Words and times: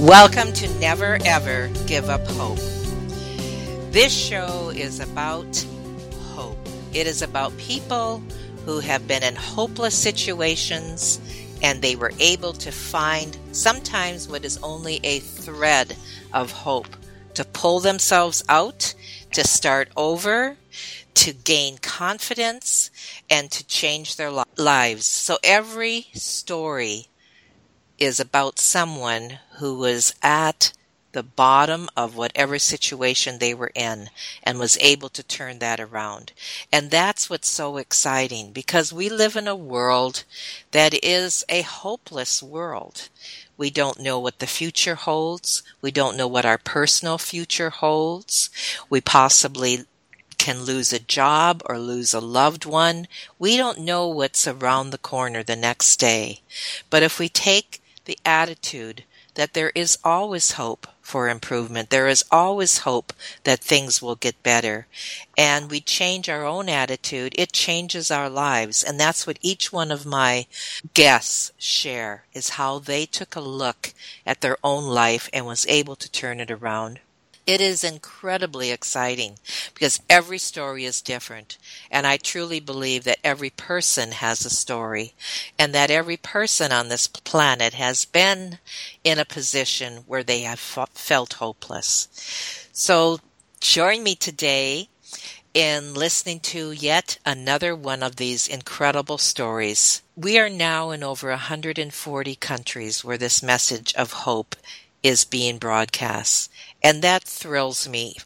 Welcome 0.00 0.52
to 0.54 0.68
Never 0.80 1.18
Ever 1.24 1.68
Give 1.86 2.10
Up 2.10 2.26
Hope. 2.26 2.58
This 3.92 4.12
show 4.12 4.70
is 4.70 4.98
about 4.98 5.64
hope. 6.34 6.58
It 6.92 7.06
is 7.06 7.22
about 7.22 7.56
people 7.58 8.20
who 8.64 8.80
have 8.80 9.06
been 9.06 9.22
in 9.22 9.36
hopeless 9.36 9.96
situations 9.96 11.20
and 11.62 11.80
they 11.80 11.94
were 11.94 12.12
able 12.18 12.52
to 12.54 12.72
find 12.72 13.38
sometimes 13.52 14.26
what 14.26 14.44
is 14.44 14.58
only 14.64 14.98
a 15.04 15.20
thread 15.20 15.96
of 16.32 16.50
hope 16.50 16.88
to 17.34 17.44
pull 17.44 17.78
themselves 17.78 18.42
out, 18.48 18.94
to 19.32 19.46
start 19.46 19.90
over, 19.96 20.56
to 21.14 21.32
gain 21.32 21.78
confidence, 21.78 22.90
and 23.30 23.48
to 23.52 23.64
change 23.68 24.16
their 24.16 24.32
lives. 24.56 25.06
So 25.06 25.38
every 25.44 26.08
story 26.14 27.06
is 27.96 28.18
about 28.18 28.58
someone 28.58 29.38
who 29.58 29.78
was 29.78 30.14
at 30.22 30.72
the 31.14 31.22
bottom 31.22 31.88
of 31.96 32.16
whatever 32.16 32.58
situation 32.58 33.38
they 33.38 33.54
were 33.54 33.70
in 33.74 34.10
and 34.42 34.58
was 34.58 34.76
able 34.80 35.08
to 35.08 35.22
turn 35.22 35.60
that 35.60 35.80
around. 35.80 36.32
And 36.72 36.90
that's 36.90 37.30
what's 37.30 37.48
so 37.48 37.76
exciting 37.76 38.50
because 38.50 38.92
we 38.92 39.08
live 39.08 39.36
in 39.36 39.48
a 39.48 39.56
world 39.56 40.24
that 40.72 40.92
is 41.04 41.44
a 41.48 41.62
hopeless 41.62 42.42
world. 42.42 43.08
We 43.56 43.70
don't 43.70 44.00
know 44.00 44.18
what 44.18 44.40
the 44.40 44.46
future 44.46 44.96
holds. 44.96 45.62
We 45.80 45.92
don't 45.92 46.16
know 46.16 46.26
what 46.26 46.44
our 46.44 46.58
personal 46.58 47.18
future 47.18 47.70
holds. 47.70 48.50
We 48.90 49.00
possibly 49.00 49.84
can 50.36 50.64
lose 50.64 50.92
a 50.92 50.98
job 50.98 51.62
or 51.66 51.78
lose 51.78 52.12
a 52.12 52.20
loved 52.20 52.66
one. 52.66 53.06
We 53.38 53.56
don't 53.56 53.78
know 53.78 54.08
what's 54.08 54.48
around 54.48 54.90
the 54.90 54.98
corner 54.98 55.44
the 55.44 55.56
next 55.56 55.98
day. 55.98 56.40
But 56.90 57.04
if 57.04 57.20
we 57.20 57.28
take 57.28 57.80
the 58.04 58.18
attitude 58.24 59.04
that 59.34 59.54
there 59.54 59.72
is 59.74 59.98
always 60.04 60.52
hope 60.52 60.86
for 61.00 61.28
improvement. 61.28 61.90
There 61.90 62.08
is 62.08 62.24
always 62.30 62.78
hope 62.78 63.12
that 63.44 63.60
things 63.60 64.00
will 64.00 64.14
get 64.14 64.42
better. 64.42 64.86
And 65.36 65.70
we 65.70 65.80
change 65.80 66.28
our 66.28 66.44
own 66.44 66.68
attitude, 66.68 67.34
it 67.36 67.52
changes 67.52 68.10
our 68.10 68.30
lives. 68.30 68.82
And 68.82 68.98
that's 68.98 69.26
what 69.26 69.38
each 69.42 69.72
one 69.72 69.90
of 69.90 70.06
my 70.06 70.46
guests 70.94 71.52
share 71.58 72.24
is 72.32 72.50
how 72.50 72.78
they 72.78 73.06
took 73.06 73.36
a 73.36 73.40
look 73.40 73.92
at 74.24 74.40
their 74.40 74.56
own 74.64 74.84
life 74.84 75.28
and 75.32 75.46
was 75.46 75.66
able 75.68 75.96
to 75.96 76.10
turn 76.10 76.40
it 76.40 76.50
around. 76.50 77.00
It 77.46 77.60
is 77.60 77.84
incredibly 77.84 78.70
exciting 78.70 79.38
because 79.74 80.00
every 80.08 80.38
story 80.38 80.86
is 80.86 81.02
different. 81.02 81.58
And 81.90 82.06
I 82.06 82.16
truly 82.16 82.58
believe 82.58 83.04
that 83.04 83.18
every 83.22 83.50
person 83.50 84.12
has 84.12 84.46
a 84.46 84.50
story 84.50 85.12
and 85.58 85.74
that 85.74 85.90
every 85.90 86.16
person 86.16 86.72
on 86.72 86.88
this 86.88 87.06
planet 87.06 87.74
has 87.74 88.06
been 88.06 88.58
in 89.02 89.18
a 89.18 89.26
position 89.26 90.04
where 90.06 90.22
they 90.22 90.40
have 90.40 90.58
felt 90.58 91.34
hopeless. 91.34 92.08
So 92.72 93.18
join 93.60 94.02
me 94.02 94.14
today 94.14 94.88
in 95.52 95.94
listening 95.94 96.40
to 96.40 96.72
yet 96.72 97.18
another 97.24 97.76
one 97.76 98.02
of 98.02 98.16
these 98.16 98.48
incredible 98.48 99.18
stories. 99.18 100.02
We 100.16 100.38
are 100.38 100.48
now 100.48 100.90
in 100.90 101.04
over 101.04 101.28
140 101.28 102.34
countries 102.36 103.04
where 103.04 103.18
this 103.18 103.42
message 103.42 103.94
of 103.94 104.12
hope 104.12 104.56
is 105.04 105.24
being 105.24 105.58
broadcast. 105.58 106.50
And 106.84 107.02
that 107.02 107.24
thrills 107.24 107.88
me. 107.88 108.16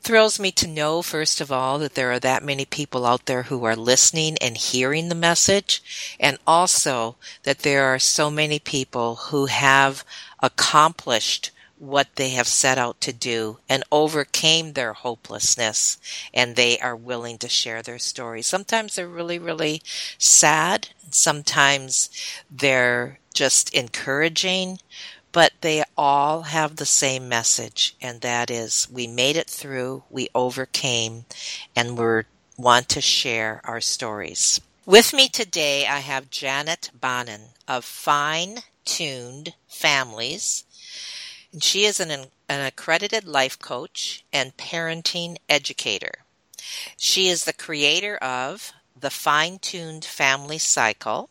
Thrills 0.00 0.40
me 0.40 0.50
to 0.52 0.66
know, 0.66 1.00
first 1.02 1.40
of 1.40 1.52
all, 1.52 1.78
that 1.78 1.94
there 1.94 2.10
are 2.12 2.20
that 2.20 2.42
many 2.42 2.64
people 2.64 3.06
out 3.06 3.26
there 3.26 3.44
who 3.44 3.64
are 3.64 3.76
listening 3.76 4.36
and 4.40 4.56
hearing 4.56 5.08
the 5.08 5.14
message, 5.14 6.16
and 6.18 6.38
also 6.46 7.16
that 7.44 7.60
there 7.60 7.84
are 7.84 7.98
so 7.98 8.30
many 8.30 8.58
people 8.58 9.16
who 9.30 9.46
have 9.46 10.04
accomplished 10.42 11.52
what 11.78 12.08
they 12.16 12.30
have 12.30 12.48
set 12.48 12.78
out 12.78 13.00
to 13.00 13.12
do 13.12 13.58
and 13.68 13.84
overcame 13.92 14.72
their 14.72 14.92
hopelessness 14.92 15.96
and 16.34 16.56
they 16.56 16.78
are 16.80 16.96
willing 16.96 17.38
to 17.38 17.48
share 17.48 17.82
their 17.82 17.98
story. 17.98 18.42
Sometimes 18.42 18.96
they're 18.96 19.08
really, 19.08 19.38
really 19.38 19.80
sad. 20.18 20.88
Sometimes 21.10 22.10
they're 22.50 23.20
just 23.32 23.72
encouraging, 23.72 24.78
but 25.32 25.52
they 25.60 25.84
all 25.96 26.42
have 26.42 26.76
the 26.76 26.86
same 26.86 27.28
message, 27.28 27.96
and 28.00 28.20
that 28.22 28.50
is 28.50 28.88
we 28.90 29.06
made 29.06 29.36
it 29.36 29.48
through, 29.48 30.04
we 30.10 30.28
overcame, 30.34 31.24
and 31.76 31.98
we 31.98 32.22
want 32.56 32.88
to 32.88 33.00
share 33.00 33.60
our 33.64 33.80
stories. 33.80 34.60
With 34.86 35.12
me 35.12 35.28
today, 35.28 35.86
I 35.86 35.98
have 35.98 36.30
Janet 36.30 36.90
Bonin 36.98 37.50
of 37.66 37.84
Fine 37.84 38.60
Tuned 38.84 39.54
Families. 39.68 40.64
And 41.52 41.62
she 41.62 41.84
is 41.84 42.00
an, 42.00 42.10
an 42.10 42.66
accredited 42.66 43.24
life 43.24 43.58
coach 43.58 44.24
and 44.32 44.56
parenting 44.56 45.36
educator. 45.48 46.24
She 46.96 47.28
is 47.28 47.44
the 47.44 47.52
creator 47.52 48.16
of 48.16 48.72
the 48.98 49.10
Fine 49.10 49.58
Tuned 49.60 50.04
Family 50.04 50.58
Cycle, 50.58 51.30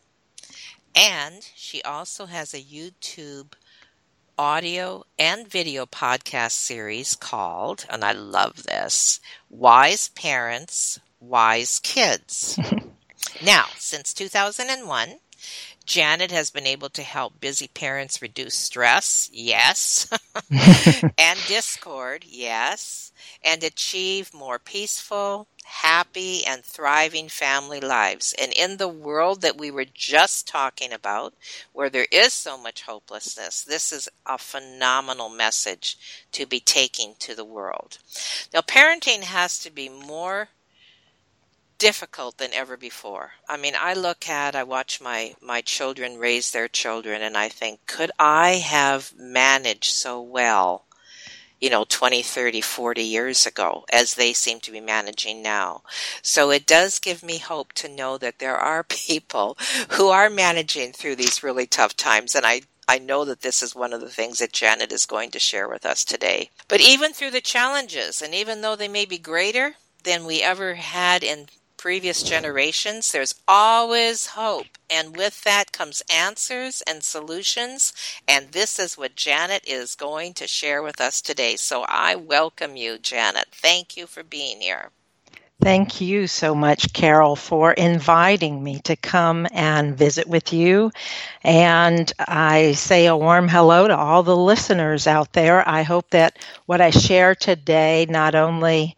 and 0.94 1.48
she 1.54 1.82
also 1.82 2.26
has 2.26 2.54
a 2.54 2.62
YouTube 2.62 3.52
audio 4.38 5.04
and 5.18 5.48
video 5.48 5.84
podcast 5.84 6.52
series 6.52 7.16
called, 7.16 7.84
and 7.90 8.04
I 8.04 8.12
love 8.12 8.62
this, 8.62 9.18
Wise 9.50 10.10
Parents, 10.10 11.00
Wise 11.18 11.80
Kids. 11.80 12.56
now, 13.44 13.64
since 13.76 14.14
2001, 14.14 15.16
Janet 15.84 16.30
has 16.30 16.50
been 16.50 16.66
able 16.66 16.90
to 16.90 17.02
help 17.02 17.40
busy 17.40 17.66
parents 17.66 18.22
reduce 18.22 18.54
stress, 18.54 19.28
yes, 19.32 20.08
and 21.18 21.38
discord, 21.48 22.24
yes, 22.28 23.12
and 23.42 23.64
achieve 23.64 24.32
more 24.32 24.60
peaceful, 24.60 25.48
happy 25.68 26.46
and 26.46 26.64
thriving 26.64 27.28
family 27.28 27.78
lives. 27.78 28.34
And 28.40 28.52
in 28.54 28.78
the 28.78 28.88
world 28.88 29.42
that 29.42 29.58
we 29.58 29.70
were 29.70 29.84
just 29.84 30.48
talking 30.48 30.94
about, 30.94 31.34
where 31.74 31.90
there 31.90 32.06
is 32.10 32.32
so 32.32 32.56
much 32.56 32.82
hopelessness, 32.82 33.62
this 33.62 33.92
is 33.92 34.08
a 34.24 34.38
phenomenal 34.38 35.28
message 35.28 35.98
to 36.32 36.46
be 36.46 36.58
taking 36.58 37.14
to 37.18 37.34
the 37.34 37.44
world. 37.44 37.98
Now, 38.52 38.62
parenting 38.62 39.22
has 39.24 39.58
to 39.58 39.70
be 39.70 39.90
more 39.90 40.48
difficult 41.76 42.38
than 42.38 42.54
ever 42.54 42.76
before. 42.76 43.32
I 43.48 43.56
mean, 43.58 43.74
I 43.78 43.92
look 43.92 44.28
at, 44.28 44.56
I 44.56 44.64
watch 44.64 45.00
my, 45.00 45.34
my 45.40 45.60
children 45.60 46.16
raise 46.16 46.50
their 46.50 46.68
children, 46.68 47.20
and 47.20 47.36
I 47.36 47.50
think, 47.50 47.86
could 47.86 48.10
I 48.18 48.54
have 48.54 49.12
managed 49.16 49.92
so 49.92 50.20
well 50.20 50.86
you 51.60 51.70
know, 51.70 51.84
20, 51.88 52.22
30, 52.22 52.60
40 52.60 53.02
years 53.02 53.46
ago 53.46 53.84
as 53.92 54.14
they 54.14 54.32
seem 54.32 54.60
to 54.60 54.70
be 54.70 54.80
managing 54.80 55.42
now. 55.42 55.82
So 56.22 56.50
it 56.50 56.66
does 56.66 56.98
give 56.98 57.22
me 57.22 57.38
hope 57.38 57.72
to 57.74 57.88
know 57.88 58.18
that 58.18 58.38
there 58.38 58.56
are 58.56 58.82
people 58.88 59.56
who 59.90 60.08
are 60.08 60.30
managing 60.30 60.92
through 60.92 61.16
these 61.16 61.42
really 61.42 61.66
tough 61.66 61.96
times. 61.96 62.34
And 62.34 62.46
I, 62.46 62.62
I 62.86 62.98
know 62.98 63.24
that 63.24 63.42
this 63.42 63.62
is 63.62 63.74
one 63.74 63.92
of 63.92 64.00
the 64.00 64.08
things 64.08 64.38
that 64.38 64.52
Janet 64.52 64.92
is 64.92 65.06
going 65.06 65.30
to 65.32 65.38
share 65.38 65.68
with 65.68 65.84
us 65.84 66.04
today. 66.04 66.50
But 66.68 66.80
even 66.80 67.12
through 67.12 67.32
the 67.32 67.40
challenges, 67.40 68.22
and 68.22 68.34
even 68.34 68.62
though 68.62 68.76
they 68.76 68.88
may 68.88 69.04
be 69.04 69.18
greater 69.18 69.74
than 70.04 70.24
we 70.24 70.42
ever 70.42 70.74
had 70.74 71.22
in 71.22 71.48
previous 71.78 72.22
generations, 72.22 73.12
there's 73.12 73.34
always 73.46 74.26
hope. 74.28 74.66
And 74.90 75.16
with 75.16 75.42
that 75.44 75.72
comes 75.72 76.02
answers 76.12 76.82
and 76.82 77.02
solutions. 77.02 77.92
And 78.26 78.52
this 78.52 78.78
is 78.78 78.98
what 78.98 79.16
Janet 79.16 79.64
is 79.66 79.94
going 79.94 80.34
to 80.34 80.46
share 80.46 80.82
with 80.82 81.00
us 81.00 81.22
today. 81.22 81.56
So 81.56 81.84
I 81.88 82.16
welcome 82.16 82.76
you, 82.76 82.98
Janet. 82.98 83.46
Thank 83.52 83.96
you 83.96 84.06
for 84.06 84.22
being 84.22 84.60
here. 84.60 84.90
Thank 85.60 86.00
you 86.00 86.28
so 86.28 86.54
much, 86.54 86.92
Carol, 86.92 87.34
for 87.34 87.72
inviting 87.72 88.62
me 88.62 88.78
to 88.84 88.94
come 88.94 89.44
and 89.52 89.98
visit 89.98 90.28
with 90.28 90.52
you. 90.52 90.92
And 91.42 92.12
I 92.16 92.72
say 92.72 93.06
a 93.06 93.16
warm 93.16 93.48
hello 93.48 93.88
to 93.88 93.96
all 93.96 94.22
the 94.22 94.36
listeners 94.36 95.08
out 95.08 95.32
there. 95.32 95.68
I 95.68 95.82
hope 95.82 96.10
that 96.10 96.38
what 96.66 96.80
I 96.80 96.90
share 96.90 97.34
today 97.34 98.06
not 98.08 98.36
only 98.36 98.96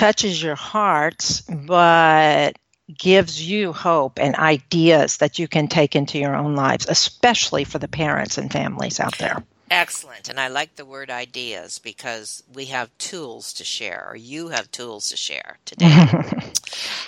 touches 0.00 0.42
your 0.42 0.54
hearts, 0.54 1.42
mm-hmm. 1.42 1.66
but 1.66 2.56
gives 2.98 3.46
you 3.46 3.72
hope 3.72 4.18
and 4.18 4.34
ideas 4.34 5.18
that 5.18 5.38
you 5.38 5.46
can 5.46 5.68
take 5.68 5.94
into 5.94 6.18
your 6.18 6.34
own 6.34 6.56
lives, 6.56 6.86
especially 6.88 7.64
for 7.64 7.78
the 7.78 7.86
parents 7.86 8.38
and 8.38 8.50
families 8.50 8.98
out 8.98 9.16
there. 9.18 9.44
Excellent. 9.70 10.28
And 10.28 10.40
I 10.40 10.48
like 10.48 10.74
the 10.74 10.84
word 10.84 11.10
ideas 11.10 11.78
because 11.78 12.42
we 12.52 12.64
have 12.66 12.96
tools 12.98 13.52
to 13.54 13.64
share, 13.64 14.08
or 14.08 14.16
you 14.16 14.48
have 14.48 14.70
tools 14.72 15.10
to 15.10 15.16
share 15.16 15.58
today. 15.66 16.06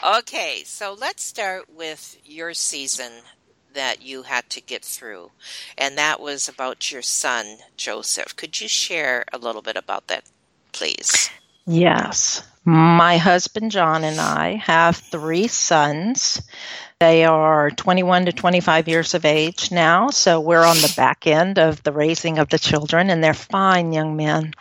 okay, 0.19 0.63
so 0.65 0.95
let's 1.01 1.25
start 1.25 1.75
with 1.75 2.19
your 2.25 2.55
season 2.55 3.11
that 3.75 4.03
you 4.03 4.23
had 4.23 4.49
to 4.51 4.61
get 4.61 4.85
through, 4.85 5.31
and 5.79 5.97
that 5.97 6.21
was 6.21 6.47
about 6.47 6.93
your 6.93 7.03
son, 7.03 7.57
Joseph. 7.77 8.37
Could 8.37 8.61
you 8.61 8.69
share 8.69 9.25
a 9.33 9.39
little 9.39 9.63
bit 9.63 9.77
about 9.77 10.09
that, 10.09 10.25
please? 10.73 11.31
Yes. 11.67 12.43
My 12.65 13.17
husband 13.17 13.73
John 13.73 14.05
and 14.05 14.21
I 14.21 14.55
have 14.55 14.97
three 14.97 15.49
sons. 15.49 16.41
They 17.01 17.25
are 17.25 17.73
21 17.73 18.27
to 18.27 18.33
25 18.33 18.87
years 18.87 19.15
of 19.15 19.25
age 19.25 19.73
now, 19.73 20.11
so 20.11 20.39
we're 20.39 20.65
on 20.65 20.77
the 20.77 20.95
back 20.97 21.27
end 21.27 21.59
of 21.59 21.83
the 21.83 21.91
raising 21.91 22.39
of 22.39 22.51
the 22.51 22.61
children, 22.61 23.11
and 23.11 23.25
they're 23.25 23.35
fine 23.35 23.93
young 23.93 24.15
men. 24.15 24.55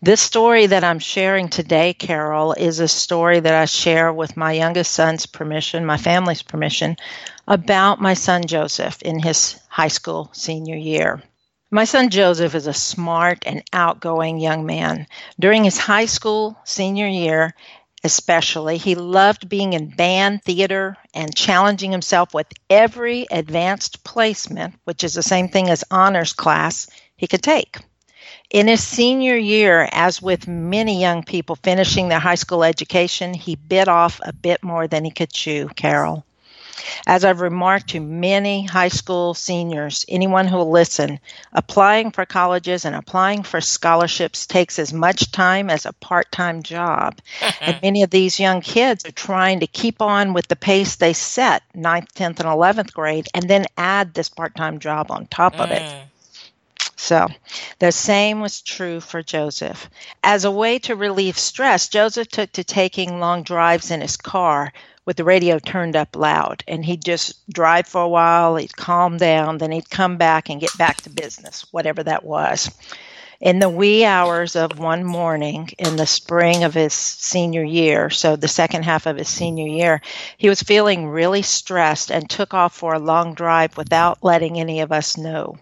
This 0.00 0.22
story 0.22 0.64
that 0.64 0.82
I'm 0.82 0.98
sharing 0.98 1.50
today, 1.50 1.92
Carol, 1.92 2.54
is 2.54 2.80
a 2.80 2.88
story 2.88 3.40
that 3.40 3.54
I 3.54 3.66
share 3.66 4.10
with 4.10 4.34
my 4.34 4.52
youngest 4.52 4.92
son's 4.92 5.26
permission, 5.26 5.84
my 5.84 5.98
family's 5.98 6.42
permission, 6.42 6.96
about 7.46 8.00
my 8.00 8.14
son 8.14 8.46
Joseph 8.46 9.02
in 9.02 9.18
his 9.18 9.60
high 9.68 9.88
school 9.88 10.30
senior 10.32 10.76
year. 10.76 11.22
My 11.74 11.84
son 11.84 12.10
Joseph 12.10 12.54
is 12.54 12.66
a 12.66 12.74
smart 12.74 13.44
and 13.46 13.64
outgoing 13.72 14.38
young 14.38 14.66
man. 14.66 15.06
During 15.40 15.64
his 15.64 15.78
high 15.78 16.04
school 16.04 16.58
senior 16.64 17.08
year, 17.08 17.54
especially. 18.04 18.76
He 18.76 18.94
loved 18.94 19.48
being 19.48 19.72
in 19.72 19.88
band, 19.88 20.42
theater, 20.42 20.98
and 21.14 21.34
challenging 21.34 21.90
himself 21.90 22.34
with 22.34 22.48
every 22.68 23.26
advanced 23.30 24.04
placement, 24.04 24.74
which 24.84 25.02
is 25.02 25.14
the 25.14 25.22
same 25.22 25.48
thing 25.48 25.70
as 25.70 25.82
honors 25.90 26.34
class, 26.34 26.90
he 27.16 27.26
could 27.26 27.42
take. 27.42 27.78
In 28.50 28.68
his 28.68 28.86
senior 28.86 29.38
year, 29.38 29.88
as 29.92 30.20
with 30.20 30.46
many 30.46 31.00
young 31.00 31.22
people 31.22 31.56
finishing 31.56 32.10
their 32.10 32.18
high 32.18 32.34
school 32.34 32.64
education, 32.64 33.32
he 33.32 33.56
bit 33.56 33.88
off 33.88 34.20
a 34.22 34.34
bit 34.34 34.62
more 34.62 34.86
than 34.86 35.06
he 35.06 35.10
could 35.10 35.32
chew, 35.32 35.68
Carol. 35.74 36.26
As 37.06 37.24
I've 37.24 37.40
remarked 37.40 37.90
to 37.90 38.00
many 38.00 38.64
high 38.64 38.88
school 38.88 39.34
seniors, 39.34 40.04
anyone 40.08 40.46
who 40.48 40.56
will 40.56 40.70
listen, 40.70 41.20
applying 41.52 42.10
for 42.10 42.24
colleges 42.24 42.84
and 42.84 42.94
applying 42.94 43.42
for 43.42 43.60
scholarships 43.60 44.46
takes 44.46 44.78
as 44.78 44.92
much 44.92 45.32
time 45.32 45.70
as 45.70 45.86
a 45.86 45.92
part 45.92 46.30
time 46.32 46.62
job. 46.62 47.18
and 47.60 47.80
many 47.82 48.02
of 48.02 48.10
these 48.10 48.40
young 48.40 48.60
kids 48.60 49.04
are 49.04 49.12
trying 49.12 49.60
to 49.60 49.66
keep 49.66 50.00
on 50.00 50.32
with 50.32 50.48
the 50.48 50.56
pace 50.56 50.96
they 50.96 51.12
set, 51.12 51.62
9th, 51.74 52.12
10th, 52.12 52.40
and 52.40 52.48
11th 52.48 52.92
grade, 52.92 53.28
and 53.34 53.48
then 53.48 53.66
add 53.76 54.14
this 54.14 54.28
part 54.28 54.54
time 54.54 54.78
job 54.78 55.10
on 55.10 55.26
top 55.26 55.60
of 55.60 55.70
it. 55.70 55.82
Mm. 55.82 56.02
So 56.96 57.26
the 57.80 57.90
same 57.90 58.40
was 58.40 58.62
true 58.62 59.00
for 59.00 59.24
Joseph. 59.24 59.90
As 60.22 60.44
a 60.44 60.52
way 60.52 60.78
to 60.80 60.94
relieve 60.94 61.36
stress, 61.36 61.88
Joseph 61.88 62.28
took 62.28 62.52
to 62.52 62.62
taking 62.62 63.18
long 63.18 63.42
drives 63.42 63.90
in 63.90 64.00
his 64.00 64.16
car 64.16 64.72
with 65.04 65.16
the 65.16 65.24
radio 65.24 65.58
turned 65.58 65.96
up 65.96 66.14
loud 66.14 66.62
and 66.68 66.84
he'd 66.84 67.04
just 67.04 67.48
drive 67.52 67.86
for 67.86 68.02
a 68.02 68.08
while 68.08 68.56
he'd 68.56 68.76
calm 68.76 69.16
down 69.16 69.58
then 69.58 69.72
he'd 69.72 69.90
come 69.90 70.16
back 70.16 70.48
and 70.48 70.60
get 70.60 70.76
back 70.78 71.00
to 71.00 71.10
business 71.10 71.64
whatever 71.72 72.02
that 72.02 72.24
was. 72.24 72.70
In 73.40 73.58
the 73.58 73.68
wee 73.68 74.04
hours 74.04 74.54
of 74.54 74.78
one 74.78 75.02
morning 75.02 75.70
in 75.76 75.96
the 75.96 76.06
spring 76.06 76.62
of 76.62 76.74
his 76.74 76.94
senior 76.94 77.64
year 77.64 78.08
so 78.08 78.36
the 78.36 78.46
second 78.46 78.84
half 78.84 79.06
of 79.06 79.16
his 79.16 79.28
senior 79.28 79.66
year 79.66 80.00
he 80.36 80.48
was 80.48 80.62
feeling 80.62 81.08
really 81.08 81.42
stressed 81.42 82.12
and 82.12 82.30
took 82.30 82.54
off 82.54 82.72
for 82.72 82.94
a 82.94 83.00
long 83.00 83.34
drive 83.34 83.76
without 83.76 84.22
letting 84.22 84.60
any 84.60 84.80
of 84.80 84.92
us 84.92 85.16
know. 85.16 85.58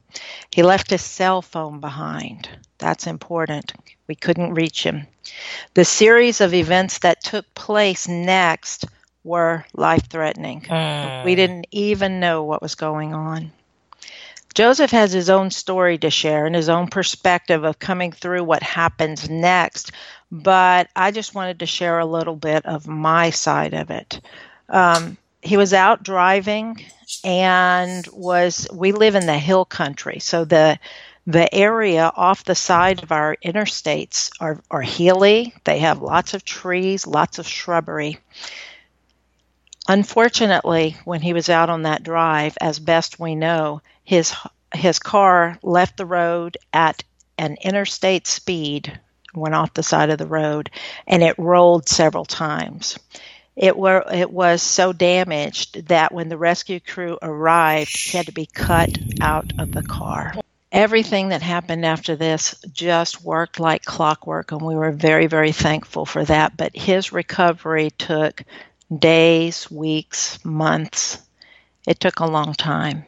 He 0.50 0.62
left 0.62 0.90
his 0.90 1.00
cell 1.00 1.40
phone 1.40 1.80
behind. 1.80 2.50
That's 2.76 3.06
important. 3.06 3.72
We 4.06 4.14
couldn't 4.14 4.54
reach 4.54 4.82
him. 4.82 5.06
The 5.72 5.84
series 5.84 6.42
of 6.42 6.52
events 6.52 6.98
that 6.98 7.22
took 7.22 7.54
place 7.54 8.08
next 8.08 8.84
were 9.24 9.64
life 9.74 10.08
threatening. 10.08 10.62
Mm. 10.62 11.24
We 11.24 11.34
didn't 11.34 11.66
even 11.70 12.20
know 12.20 12.44
what 12.44 12.62
was 12.62 12.74
going 12.74 13.14
on. 13.14 13.52
Joseph 14.54 14.90
has 14.90 15.12
his 15.12 15.30
own 15.30 15.50
story 15.50 15.98
to 15.98 16.10
share 16.10 16.46
and 16.46 16.56
his 16.56 16.68
own 16.68 16.88
perspective 16.88 17.64
of 17.64 17.78
coming 17.78 18.10
through 18.10 18.42
what 18.42 18.62
happens 18.62 19.30
next, 19.30 19.92
but 20.32 20.88
I 20.96 21.12
just 21.12 21.34
wanted 21.34 21.60
to 21.60 21.66
share 21.66 22.00
a 22.00 22.06
little 22.06 22.34
bit 22.34 22.66
of 22.66 22.88
my 22.88 23.30
side 23.30 23.74
of 23.74 23.90
it. 23.90 24.20
Um, 24.68 25.16
he 25.42 25.56
was 25.56 25.72
out 25.72 26.02
driving 26.02 26.84
and 27.24 28.06
was 28.12 28.68
we 28.72 28.92
live 28.92 29.14
in 29.14 29.26
the 29.26 29.38
hill 29.38 29.64
country 29.64 30.18
so 30.20 30.44
the 30.44 30.78
the 31.26 31.52
area 31.54 32.10
off 32.14 32.44
the 32.44 32.54
side 32.54 33.02
of 33.02 33.12
our 33.12 33.36
interstates 33.44 34.30
are, 34.40 34.60
are 34.70 34.82
hilly 34.82 35.54
they 35.64 35.78
have 35.78 36.02
lots 36.02 36.34
of 36.34 36.44
trees 36.44 37.06
lots 37.06 37.38
of 37.38 37.46
shrubbery 37.46 38.18
Unfortunately, 39.92 40.96
when 41.04 41.20
he 41.20 41.32
was 41.32 41.48
out 41.48 41.68
on 41.68 41.82
that 41.82 42.04
drive, 42.04 42.56
as 42.60 42.78
best 42.78 43.18
we 43.18 43.34
know, 43.34 43.82
his 44.04 44.32
his 44.72 45.00
car 45.00 45.58
left 45.64 45.96
the 45.96 46.06
road 46.06 46.56
at 46.72 47.02
an 47.36 47.56
interstate 47.60 48.28
speed, 48.28 49.00
went 49.34 49.56
off 49.56 49.74
the 49.74 49.82
side 49.82 50.10
of 50.10 50.18
the 50.18 50.28
road, 50.28 50.70
and 51.08 51.24
it 51.24 51.34
rolled 51.40 51.88
several 51.88 52.24
times. 52.24 53.00
It 53.56 53.76
were 53.76 54.04
it 54.12 54.30
was 54.30 54.62
so 54.62 54.92
damaged 54.92 55.88
that 55.88 56.14
when 56.14 56.28
the 56.28 56.38
rescue 56.38 56.78
crew 56.78 57.18
arrived, 57.20 57.90
he 57.90 58.16
had 58.16 58.26
to 58.26 58.32
be 58.32 58.46
cut 58.46 58.96
out 59.20 59.54
of 59.58 59.72
the 59.72 59.82
car. 59.82 60.34
Everything 60.70 61.30
that 61.30 61.42
happened 61.42 61.84
after 61.84 62.14
this 62.14 62.54
just 62.72 63.24
worked 63.24 63.58
like 63.58 63.84
clockwork, 63.84 64.52
and 64.52 64.62
we 64.62 64.76
were 64.76 64.92
very, 64.92 65.26
very 65.26 65.50
thankful 65.50 66.06
for 66.06 66.24
that. 66.26 66.56
But 66.56 66.76
his 66.76 67.10
recovery 67.10 67.90
took 67.90 68.44
days, 68.96 69.70
weeks, 69.70 70.44
months. 70.44 71.18
It 71.86 72.00
took 72.00 72.20
a 72.20 72.26
long 72.26 72.54
time. 72.54 73.06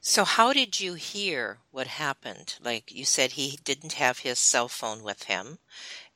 So, 0.00 0.24
how 0.24 0.52
did 0.52 0.80
you 0.80 0.94
hear 0.94 1.58
what 1.70 1.86
happened? 1.86 2.56
Like 2.60 2.92
you 2.92 3.04
said, 3.04 3.32
he 3.32 3.58
didn't 3.62 3.94
have 3.94 4.18
his 4.18 4.38
cell 4.38 4.68
phone 4.68 5.02
with 5.02 5.24
him. 5.24 5.58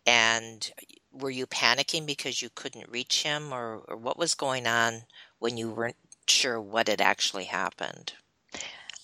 And 0.05 0.71
were 1.13 1.31
you 1.31 1.47
panicking 1.47 2.05
because 2.05 2.43
you 2.43 2.51
couldn't 2.55 2.91
reach 2.91 3.23
him, 3.23 3.53
or, 3.53 3.85
or 3.89 3.97
what 3.97 4.19
was 4.19 4.35
going 4.35 4.67
on 4.67 5.03
when 5.39 5.57
you 5.57 5.71
weren't 5.71 5.97
sure 6.27 6.61
what 6.61 6.89
had 6.89 7.01
actually 7.01 7.45
happened? 7.45 8.13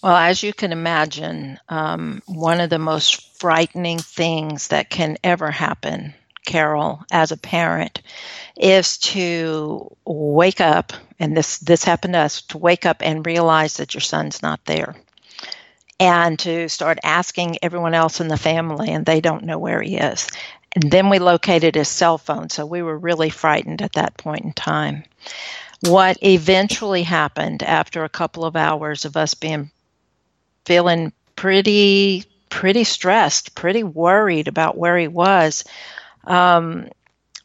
Well, 0.02 0.16
as 0.16 0.42
you 0.42 0.52
can 0.52 0.72
imagine, 0.72 1.60
um, 1.68 2.22
one 2.26 2.60
of 2.60 2.70
the 2.70 2.78
most 2.78 3.38
frightening 3.38 4.00
things 4.00 4.68
that 4.68 4.90
can 4.90 5.16
ever 5.22 5.52
happen 5.52 6.14
Carol, 6.44 7.04
as 7.10 7.32
a 7.32 7.36
parent, 7.36 8.02
is 8.56 8.98
to 8.98 9.94
wake 10.04 10.60
up, 10.60 10.92
and 11.18 11.36
this 11.36 11.58
this 11.58 11.84
happened 11.84 12.14
to 12.14 12.20
us, 12.20 12.42
to 12.42 12.58
wake 12.58 12.86
up 12.86 12.98
and 13.00 13.26
realize 13.26 13.74
that 13.74 13.94
your 13.94 14.00
son's 14.00 14.42
not 14.42 14.64
there, 14.64 14.96
and 16.00 16.38
to 16.40 16.68
start 16.68 16.98
asking 17.04 17.58
everyone 17.62 17.94
else 17.94 18.20
in 18.20 18.28
the 18.28 18.36
family, 18.36 18.90
and 18.90 19.06
they 19.06 19.20
don't 19.20 19.44
know 19.44 19.58
where 19.58 19.82
he 19.82 19.96
is. 19.96 20.28
And 20.74 20.90
then 20.90 21.10
we 21.10 21.18
located 21.18 21.74
his 21.74 21.88
cell 21.88 22.18
phone, 22.18 22.48
so 22.48 22.64
we 22.64 22.82
were 22.82 22.98
really 22.98 23.30
frightened 23.30 23.82
at 23.82 23.92
that 23.92 24.16
point 24.16 24.44
in 24.44 24.52
time. 24.52 25.04
What 25.80 26.22
eventually 26.22 27.02
happened 27.02 27.62
after 27.62 28.04
a 28.04 28.08
couple 28.08 28.44
of 28.44 28.56
hours 28.56 29.04
of 29.04 29.16
us 29.16 29.34
being 29.34 29.70
feeling 30.64 31.12
pretty 31.36 32.24
pretty 32.48 32.84
stressed, 32.84 33.54
pretty 33.54 33.82
worried 33.82 34.46
about 34.46 34.76
where 34.76 34.98
he 34.98 35.08
was, 35.08 35.64
um, 36.24 36.88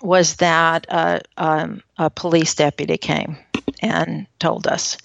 was 0.02 0.36
that 0.38 0.86
uh, 0.90 1.20
um, 1.38 1.82
a 1.98 2.10
police 2.10 2.56
deputy 2.56 2.98
came 2.98 3.38
and 3.82 4.28
told 4.40 4.68
us 4.68 4.98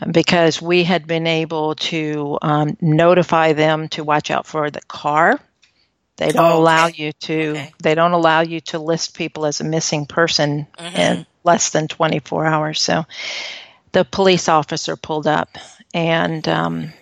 uh, 0.00 0.10
because 0.10 0.62
we 0.62 0.84
had 0.84 1.06
been 1.06 1.26
able 1.26 1.74
to 1.74 2.38
um, 2.42 2.76
notify 2.80 3.52
them 3.52 3.88
to 3.88 4.04
watch 4.04 4.30
out 4.30 4.46
for 4.46 4.70
the 4.70 4.82
car. 4.82 5.40
They 6.16 6.32
don't 6.32 6.44
oh, 6.44 6.48
okay. 6.48 6.58
allow 6.58 6.86
you 6.86 7.12
to. 7.12 7.50
Okay. 7.50 7.72
They 7.80 7.94
don't 7.94 8.12
allow 8.12 8.40
you 8.40 8.60
to 8.62 8.78
list 8.78 9.16
people 9.16 9.46
as 9.46 9.60
a 9.60 9.64
missing 9.64 10.06
person 10.06 10.66
mm-hmm. 10.76 10.96
in 10.96 11.26
less 11.44 11.70
than 11.70 11.86
24 11.86 12.44
hours. 12.44 12.80
So 12.80 13.04
the 13.92 14.04
police 14.04 14.48
officer 14.48 14.96
pulled 14.96 15.28
up, 15.28 15.56
and 15.94 16.46
um, 16.48 16.92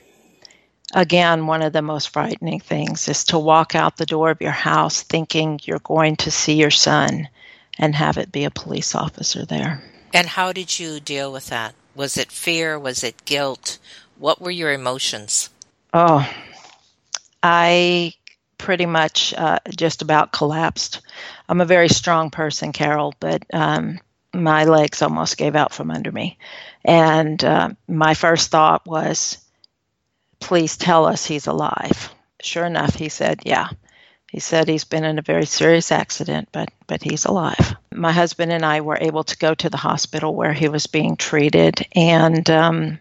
again, 0.96 1.46
one 1.46 1.62
of 1.62 1.74
the 1.74 1.82
most 1.82 2.08
frightening 2.08 2.58
things 2.58 3.06
is 3.06 3.24
to 3.24 3.38
walk 3.38 3.74
out 3.74 3.96
the 3.96 4.06
door 4.06 4.30
of 4.30 4.40
your 4.40 4.50
house 4.50 5.02
thinking 5.02 5.60
you're 5.62 5.78
going 5.80 6.16
to 6.16 6.30
see 6.30 6.54
your 6.54 6.70
son 6.70 7.28
and 7.78 7.94
have 7.94 8.16
it 8.16 8.32
be 8.32 8.44
a 8.44 8.50
police 8.50 8.94
officer 8.94 9.44
there. 9.44 9.82
And 10.14 10.26
how 10.26 10.52
did 10.52 10.80
you 10.80 10.98
deal 10.98 11.30
with 11.30 11.48
that? 11.48 11.74
Was 11.94 12.16
it 12.16 12.32
fear? 12.32 12.78
Was 12.78 13.04
it 13.04 13.26
guilt? 13.26 13.78
What 14.18 14.40
were 14.40 14.50
your 14.50 14.72
emotions? 14.72 15.50
Oh, 15.92 16.26
I 17.42 18.14
pretty 18.56 18.86
much 18.86 19.34
uh, 19.34 19.58
just 19.76 20.00
about 20.00 20.32
collapsed. 20.32 21.02
I'm 21.48 21.60
a 21.60 21.66
very 21.66 21.90
strong 21.90 22.30
person, 22.30 22.72
Carol, 22.72 23.14
but 23.20 23.42
um, 23.52 24.00
my 24.32 24.64
legs 24.64 25.02
almost 25.02 25.36
gave 25.36 25.54
out 25.54 25.74
from 25.74 25.90
under 25.90 26.10
me. 26.10 26.38
And 26.82 27.42
uh, 27.44 27.70
my 27.86 28.14
first 28.14 28.50
thought 28.50 28.86
was, 28.86 29.38
please 30.40 30.76
tell 30.76 31.06
us 31.06 31.24
he's 31.24 31.46
alive. 31.46 32.10
Sure 32.40 32.64
enough, 32.64 32.94
he 32.94 33.08
said, 33.08 33.40
yeah. 33.44 33.68
He 34.30 34.40
said 34.40 34.68
he's 34.68 34.84
been 34.84 35.04
in 35.04 35.18
a 35.18 35.22
very 35.22 35.46
serious 35.46 35.92
accident, 35.92 36.48
but 36.52 36.68
but 36.86 37.02
he's 37.02 37.24
alive. 37.24 37.74
My 37.92 38.12
husband 38.12 38.52
and 38.52 38.66
I 38.66 38.80
were 38.80 38.98
able 39.00 39.24
to 39.24 39.38
go 39.38 39.54
to 39.54 39.70
the 39.70 39.76
hospital 39.76 40.34
where 40.34 40.52
he 40.52 40.68
was 40.68 40.86
being 40.86 41.16
treated, 41.16 41.86
and 41.92 42.48
um, 42.50 42.98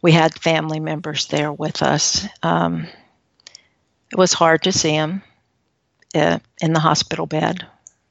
we 0.00 0.12
had 0.12 0.34
family 0.34 0.80
members 0.80 1.26
there 1.26 1.52
with 1.52 1.82
us. 1.82 2.26
Um, 2.42 2.86
it 4.10 4.16
was 4.16 4.32
hard 4.32 4.62
to 4.62 4.72
see 4.72 4.92
him 4.92 5.22
uh, 6.14 6.38
in 6.60 6.72
the 6.72 6.80
hospital 6.80 7.26
bed. 7.26 7.66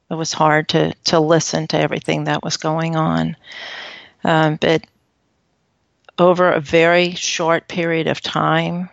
It 0.10 0.16
was 0.16 0.34
hard 0.34 0.70
to 0.70 0.94
to 1.06 1.20
listen 1.20 1.68
to 1.68 1.80
everything 1.80 2.26
that 2.26 2.44
was 2.44 2.58
going 2.58 2.96
on, 2.96 3.38
um, 4.26 4.58
but 4.58 4.86
over 6.18 6.52
a 6.52 6.60
very 6.60 7.14
short 7.16 7.68
period 7.68 8.08
of 8.08 8.22
time, 8.22 8.90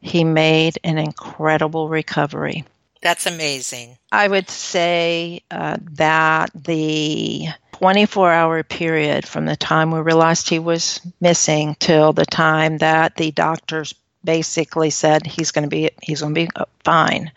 he 0.00 0.24
made 0.24 0.78
an 0.84 0.98
incredible 0.98 1.88
recovery. 1.88 2.64
That's 3.00 3.26
amazing. 3.26 3.98
I 4.12 4.28
would 4.28 4.48
say 4.48 5.42
uh, 5.50 5.78
that 5.92 6.50
the 6.54 7.48
24 7.72 8.32
hour 8.32 8.62
period 8.62 9.26
from 9.26 9.44
the 9.44 9.56
time 9.56 9.90
we 9.90 10.00
realized 10.00 10.48
he 10.48 10.60
was 10.60 11.00
missing 11.20 11.76
till 11.80 12.12
the 12.12 12.26
time 12.26 12.78
that 12.78 13.16
the 13.16 13.32
doctors 13.32 13.94
basically 14.24 14.90
said 14.90 15.26
he's 15.26 15.50
going 15.50 15.64
to 15.64 15.68
be 15.68 15.90
he's 16.00 16.20
going 16.20 16.34
to 16.34 16.40
be 16.42 16.50
uh, 16.54 16.64
fine. 16.84 17.32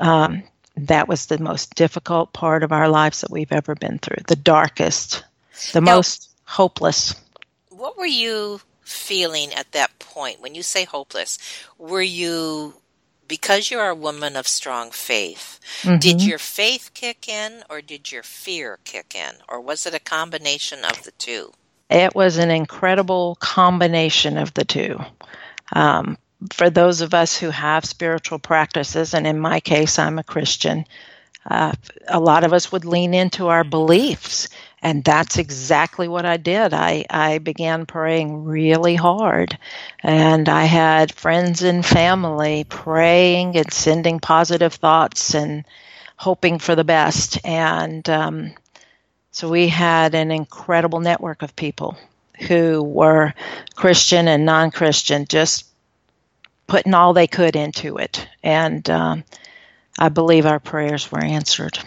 Um, 0.00 0.44
that 0.76 1.08
was 1.08 1.26
the 1.26 1.38
most 1.38 1.74
difficult 1.74 2.32
part 2.32 2.62
of 2.62 2.72
our 2.72 2.88
lives 2.88 3.20
that 3.20 3.30
we've 3.30 3.52
ever 3.52 3.74
been 3.74 3.98
through. 3.98 4.22
The 4.28 4.36
darkest, 4.36 5.24
the 5.72 5.80
now, 5.80 5.96
most 5.96 6.30
hopeless. 6.44 7.14
What 7.82 7.98
were 7.98 8.06
you 8.06 8.60
feeling 8.82 9.52
at 9.52 9.72
that 9.72 9.98
point 9.98 10.40
when 10.40 10.54
you 10.54 10.62
say 10.62 10.84
hopeless? 10.84 11.36
Were 11.78 12.00
you 12.00 12.74
because 13.26 13.72
you 13.72 13.80
are 13.80 13.90
a 13.90 13.94
woman 14.08 14.36
of 14.36 14.46
strong 14.46 14.92
faith, 14.92 15.58
mm-hmm. 15.82 15.98
did 15.98 16.22
your 16.22 16.38
faith 16.38 16.92
kick 16.94 17.28
in 17.28 17.64
or 17.68 17.80
did 17.80 18.12
your 18.12 18.22
fear 18.22 18.78
kick 18.84 19.16
in? 19.16 19.32
Or 19.48 19.60
was 19.60 19.84
it 19.84 19.94
a 19.94 19.98
combination 19.98 20.84
of 20.84 21.02
the 21.02 21.10
two? 21.10 21.52
It 21.90 22.14
was 22.14 22.36
an 22.36 22.52
incredible 22.52 23.36
combination 23.40 24.38
of 24.38 24.54
the 24.54 24.64
two. 24.64 25.00
Um, 25.72 26.18
for 26.52 26.70
those 26.70 27.00
of 27.00 27.14
us 27.14 27.36
who 27.36 27.50
have 27.50 27.84
spiritual 27.84 28.38
practices, 28.38 29.12
and 29.12 29.26
in 29.26 29.40
my 29.40 29.58
case, 29.58 29.98
I'm 29.98 30.20
a 30.20 30.24
Christian, 30.24 30.84
uh, 31.50 31.72
a 32.06 32.20
lot 32.20 32.44
of 32.44 32.52
us 32.52 32.70
would 32.70 32.84
lean 32.84 33.12
into 33.12 33.48
our 33.48 33.64
beliefs 33.64 34.48
and 34.82 35.04
that's 35.04 35.38
exactly 35.38 36.08
what 36.08 36.26
I 36.26 36.38
did. 36.38 36.74
I, 36.74 37.04
I 37.08 37.38
began 37.38 37.86
praying 37.86 38.44
really 38.44 38.96
hard. 38.96 39.56
And 40.02 40.48
I 40.48 40.64
had 40.64 41.14
friends 41.14 41.62
and 41.62 41.86
family 41.86 42.64
praying 42.68 43.56
and 43.56 43.72
sending 43.72 44.18
positive 44.18 44.74
thoughts 44.74 45.36
and 45.36 45.64
hoping 46.16 46.58
for 46.58 46.74
the 46.74 46.82
best. 46.82 47.38
And 47.44 48.08
um, 48.10 48.54
so 49.30 49.48
we 49.48 49.68
had 49.68 50.16
an 50.16 50.32
incredible 50.32 50.98
network 50.98 51.42
of 51.42 51.54
people 51.54 51.96
who 52.48 52.82
were 52.82 53.34
Christian 53.76 54.26
and 54.26 54.44
non 54.44 54.72
Christian, 54.72 55.26
just 55.28 55.64
putting 56.66 56.92
all 56.92 57.12
they 57.12 57.28
could 57.28 57.54
into 57.54 57.98
it. 57.98 58.26
And 58.42 58.90
um, 58.90 59.22
I 59.96 60.08
believe 60.08 60.44
our 60.44 60.58
prayers 60.58 61.12
were 61.12 61.22
answered. 61.22 61.78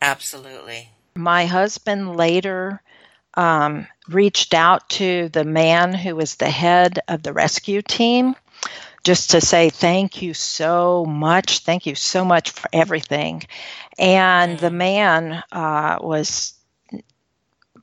Absolutely 0.00 0.89
my 1.14 1.46
husband 1.46 2.16
later 2.16 2.82
um, 3.34 3.86
reached 4.08 4.54
out 4.54 4.88
to 4.90 5.28
the 5.30 5.44
man 5.44 5.94
who 5.94 6.16
was 6.16 6.36
the 6.36 6.50
head 6.50 7.00
of 7.08 7.22
the 7.22 7.32
rescue 7.32 7.82
team 7.82 8.34
just 9.02 9.30
to 9.30 9.40
say 9.40 9.70
thank 9.70 10.22
you 10.22 10.34
so 10.34 11.04
much. 11.06 11.60
Thank 11.60 11.86
you 11.86 11.94
so 11.94 12.24
much 12.24 12.50
for 12.50 12.68
everything. 12.72 13.42
And 13.98 14.58
the 14.58 14.70
man 14.70 15.42
uh, 15.52 15.98
was 16.00 16.54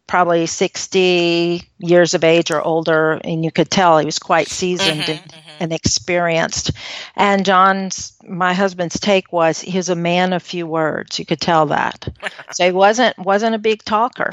probably 0.07 0.45
60 0.45 1.61
years 1.79 2.13
of 2.13 2.23
age 2.23 2.49
or 2.49 2.61
older, 2.61 3.19
and 3.23 3.43
you 3.43 3.51
could 3.51 3.69
tell 3.69 3.99
he 3.99 4.05
was 4.05 4.19
quite 4.19 4.47
seasoned 4.47 5.01
mm-hmm, 5.01 5.11
and, 5.11 5.21
mm-hmm. 5.21 5.49
and, 5.59 5.73
experienced. 5.73 6.71
And 7.15 7.45
John's, 7.45 8.13
my 8.27 8.53
husband's 8.53 8.99
take 8.99 9.31
was 9.31 9.59
he 9.59 9.77
was 9.77 9.89
a 9.89 9.95
man 9.95 10.33
of 10.33 10.41
few 10.41 10.65
words. 10.65 11.19
You 11.19 11.25
could 11.25 11.41
tell 11.41 11.67
that. 11.67 12.07
so 12.51 12.65
he 12.65 12.71
wasn't 12.71 13.17
wasn't 13.19 13.55
a 13.55 13.59
big 13.59 13.83
talker, 13.83 14.31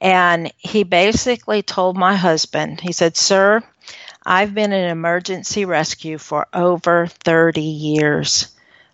and 0.00 0.52
he 0.58 0.84
basically 0.84 1.62
told 1.62 1.96
my 1.96 2.14
husband, 2.14 2.80
he 2.80 2.92
said, 2.92 3.16
"Sir, 3.16 3.62
I've 4.24 4.54
been 4.54 4.72
in 4.72 4.90
emergency 4.90 5.64
rescue 5.64 6.18
for 6.18 6.46
over 6.52 7.06
30 7.06 7.62
years. 7.62 8.48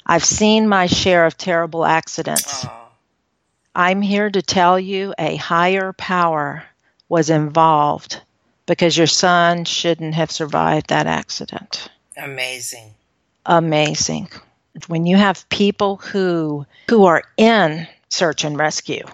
I've 0.07 0.25
seen 0.25 0.69
my 0.69 0.87
share 0.87 1.27
of 1.27 1.37
terrible 1.37 1.85
accidents." 1.85 2.65
Oh 2.65 2.82
I'm 3.75 4.03
here 4.03 4.31
to 4.31 4.43
tell 4.43 4.79
you 4.79 5.15
a 5.19 5.37
higher 5.37 5.93
power 5.93 6.65
was 7.09 7.31
involved 7.31 8.21
because 8.67 8.97
your 8.97 9.07
son 9.07 9.65
shouldn't 9.65 10.15
have 10.15 10.31
survived 10.31 10.89
that 10.89 11.07
accident. 11.07 11.89
Amazing. 12.17 12.95
Amazing. 13.47 14.29
When 14.87 15.07
you 15.07 15.17
have 15.17 15.49
people 15.49 15.97
who 15.97 16.67
who 16.89 17.07
are 17.07 17.25
in 17.37 17.87
search 18.09 18.45
and 18.45 18.59
rescue 18.59 19.05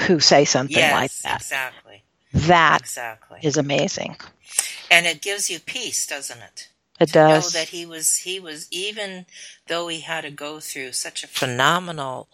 who 0.00 0.20
say 0.20 0.44
something 0.44 0.76
yes, 0.76 0.92
like 0.92 1.12
that. 1.22 1.40
Exactly. 1.40 2.02
That 2.32 2.80
exactly. 2.80 3.38
is 3.42 3.56
amazing. 3.56 4.16
And 4.90 5.06
it 5.06 5.22
gives 5.22 5.50
you 5.50 5.60
peace, 5.60 6.06
doesn't 6.06 6.40
it? 6.40 6.68
It 7.00 7.06
to 7.06 7.12
does. 7.12 7.54
Know 7.54 7.60
that 7.60 7.68
he 7.68 7.86
was 7.86 8.16
he 8.18 8.40
was 8.40 8.68
even 8.70 9.26
though 9.66 9.88
he 9.88 10.00
had 10.00 10.22
to 10.22 10.30
go 10.30 10.60
through 10.60 10.92
such 10.92 11.24
a 11.24 11.28
phenomenal 11.28 12.28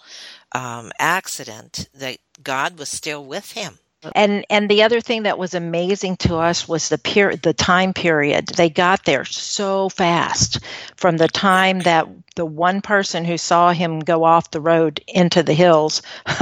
um, 0.52 0.92
accident, 0.98 1.88
that 1.94 2.18
God 2.42 2.78
was 2.78 2.88
still 2.88 3.24
with 3.24 3.52
him. 3.52 3.78
And 4.14 4.46
and 4.48 4.68
the 4.68 4.82
other 4.82 5.02
thing 5.02 5.24
that 5.24 5.38
was 5.38 5.52
amazing 5.52 6.16
to 6.18 6.36
us 6.36 6.66
was 6.66 6.88
the 6.88 6.96
period, 6.96 7.42
the 7.42 7.52
time 7.52 7.92
period. 7.92 8.48
They 8.48 8.70
got 8.70 9.04
there 9.04 9.26
so 9.26 9.90
fast 9.90 10.60
from 10.96 11.18
the 11.18 11.28
time 11.28 11.80
that 11.80 12.08
the 12.34 12.46
one 12.46 12.80
person 12.80 13.26
who 13.26 13.36
saw 13.36 13.72
him 13.72 14.00
go 14.00 14.24
off 14.24 14.50
the 14.50 14.60
road 14.60 15.04
into 15.06 15.42
the 15.42 15.52
hills, 15.52 16.00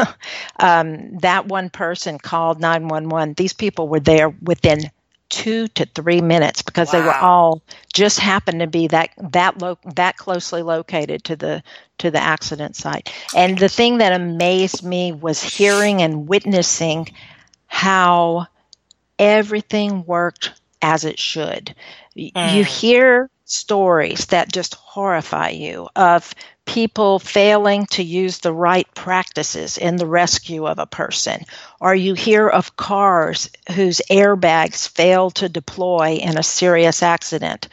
um, 0.60 1.18
that 1.18 1.46
one 1.46 1.68
person 1.68 2.18
called 2.18 2.60
nine 2.60 2.86
one 2.86 3.08
one. 3.08 3.34
These 3.34 3.54
people 3.54 3.88
were 3.88 4.00
there 4.00 4.28
within 4.28 4.92
two 5.28 5.68
to 5.68 5.84
three 5.86 6.20
minutes 6.20 6.62
because 6.62 6.92
wow. 6.92 7.00
they 7.00 7.06
were 7.06 7.14
all 7.14 7.62
just 7.92 8.18
happened 8.18 8.60
to 8.60 8.66
be 8.66 8.86
that 8.86 9.10
that 9.32 9.60
lo- 9.60 9.78
that 9.94 10.16
closely 10.16 10.62
located 10.62 11.24
to 11.24 11.36
the 11.36 11.62
to 11.98 12.10
the 12.10 12.18
accident 12.18 12.76
site. 12.76 13.12
And 13.36 13.58
the 13.58 13.68
thing 13.68 13.98
that 13.98 14.12
amazed 14.12 14.84
me 14.84 15.12
was 15.12 15.42
hearing 15.42 16.02
and 16.02 16.28
witnessing 16.28 17.08
how 17.66 18.46
everything 19.18 20.04
worked 20.06 20.52
as 20.80 21.04
it 21.04 21.18
should. 21.18 21.74
Mm. 22.16 22.54
You 22.54 22.64
hear 22.64 23.30
stories 23.50 24.26
that 24.26 24.52
just 24.52 24.74
horrify 24.74 25.48
you 25.48 25.88
of 25.96 26.34
people 26.66 27.18
failing 27.18 27.86
to 27.86 28.02
use 28.02 28.38
the 28.38 28.52
right 28.52 28.86
practices 28.94 29.78
in 29.78 29.96
the 29.96 30.06
rescue 30.06 30.66
of 30.66 30.78
a 30.78 30.86
person, 30.86 31.42
or 31.80 31.94
you 31.94 32.12
hear 32.12 32.46
of 32.46 32.76
cars 32.76 33.48
whose 33.74 34.02
airbags 34.10 34.86
fail 34.86 35.30
to 35.30 35.48
deploy 35.48 36.18
in 36.20 36.36
a 36.36 36.42
serious 36.42 37.02
accident. 37.02 37.68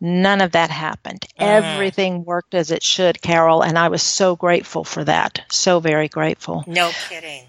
None 0.00 0.42
of 0.42 0.52
that 0.52 0.70
happened. 0.70 1.26
Mm. 1.40 1.46
Everything 1.46 2.24
worked 2.24 2.54
as 2.54 2.70
it 2.70 2.82
should, 2.82 3.20
Carol, 3.22 3.62
and 3.62 3.78
I 3.78 3.88
was 3.88 4.02
so 4.02 4.36
grateful 4.36 4.84
for 4.84 5.04
that. 5.04 5.40
So 5.50 5.80
very 5.80 6.08
grateful. 6.08 6.64
No 6.66 6.92
kidding. 7.08 7.44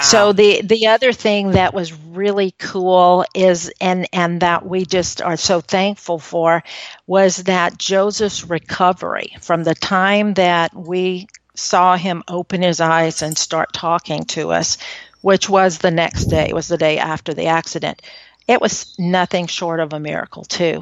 So 0.00 0.32
the 0.32 0.62
the 0.62 0.86
other 0.88 1.12
thing 1.12 1.52
that 1.52 1.74
was 1.74 1.92
really 1.92 2.54
cool 2.58 3.24
is 3.34 3.72
and 3.80 4.06
and 4.12 4.40
that 4.40 4.66
we 4.66 4.84
just 4.84 5.20
are 5.20 5.36
so 5.36 5.60
thankful 5.60 6.18
for 6.18 6.62
was 7.06 7.38
that 7.44 7.78
Joseph's 7.78 8.44
recovery 8.48 9.36
from 9.40 9.64
the 9.64 9.74
time 9.74 10.34
that 10.34 10.74
we 10.74 11.26
saw 11.54 11.96
him 11.96 12.22
open 12.28 12.62
his 12.62 12.80
eyes 12.80 13.22
and 13.22 13.36
start 13.36 13.72
talking 13.72 14.24
to 14.24 14.52
us, 14.52 14.78
which 15.20 15.48
was 15.48 15.78
the 15.78 15.90
next 15.90 16.26
day, 16.26 16.52
was 16.52 16.68
the 16.68 16.78
day 16.78 16.98
after 16.98 17.34
the 17.34 17.46
accident. 17.46 18.02
It 18.48 18.60
was 18.60 18.94
nothing 18.98 19.46
short 19.46 19.80
of 19.80 19.92
a 19.92 20.00
miracle, 20.00 20.44
too. 20.44 20.80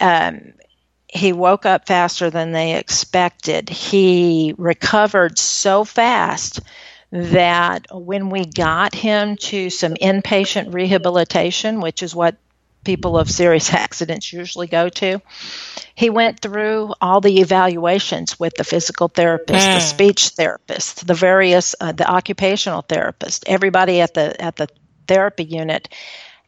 Um, 0.00 0.52
he 1.08 1.32
woke 1.32 1.64
up 1.64 1.86
faster 1.86 2.30
than 2.30 2.52
they 2.52 2.76
expected. 2.76 3.68
He 3.68 4.54
recovered 4.58 5.38
so 5.38 5.84
fast 5.84 6.60
that 7.10 7.86
when 7.90 8.30
we 8.30 8.44
got 8.44 8.94
him 8.94 9.36
to 9.36 9.70
some 9.70 9.94
inpatient 9.94 10.74
rehabilitation, 10.74 11.80
which 11.80 12.02
is 12.02 12.14
what 12.14 12.36
people 12.84 13.18
of 13.18 13.30
serious 13.30 13.72
accidents 13.84 14.32
usually 14.32 14.66
go 14.66 14.88
to. 14.88 15.20
He 15.94 16.10
went 16.10 16.40
through 16.40 16.94
all 17.00 17.20
the 17.20 17.40
evaluations 17.40 18.38
with 18.40 18.54
the 18.54 18.64
physical 18.64 19.08
therapist, 19.08 19.68
mm. 19.68 19.74
the 19.74 19.80
speech 19.80 20.28
therapist, 20.30 21.06
the 21.06 21.14
various 21.14 21.74
uh, 21.80 21.92
the 21.92 22.08
occupational 22.08 22.82
therapist, 22.82 23.44
everybody 23.46 24.00
at 24.00 24.14
the 24.14 24.40
at 24.40 24.56
the 24.56 24.68
therapy 25.06 25.44
unit, 25.44 25.88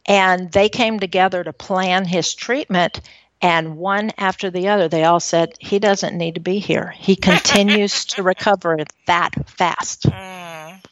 and 0.05 0.51
they 0.51 0.69
came 0.69 0.99
together 0.99 1.43
to 1.43 1.53
plan 1.53 2.05
his 2.05 2.33
treatment. 2.33 3.01
And 3.43 3.77
one 3.77 4.11
after 4.19 4.51
the 4.51 4.67
other, 4.67 4.87
they 4.87 5.03
all 5.03 5.19
said 5.19 5.53
he 5.59 5.79
doesn't 5.79 6.15
need 6.15 6.35
to 6.35 6.41
be 6.41 6.59
here. 6.59 6.93
He 6.95 7.15
continues 7.31 8.05
to 8.05 8.23
recover 8.23 8.77
that 9.07 9.31
fast. 9.49 10.03
Mm. 10.03 10.50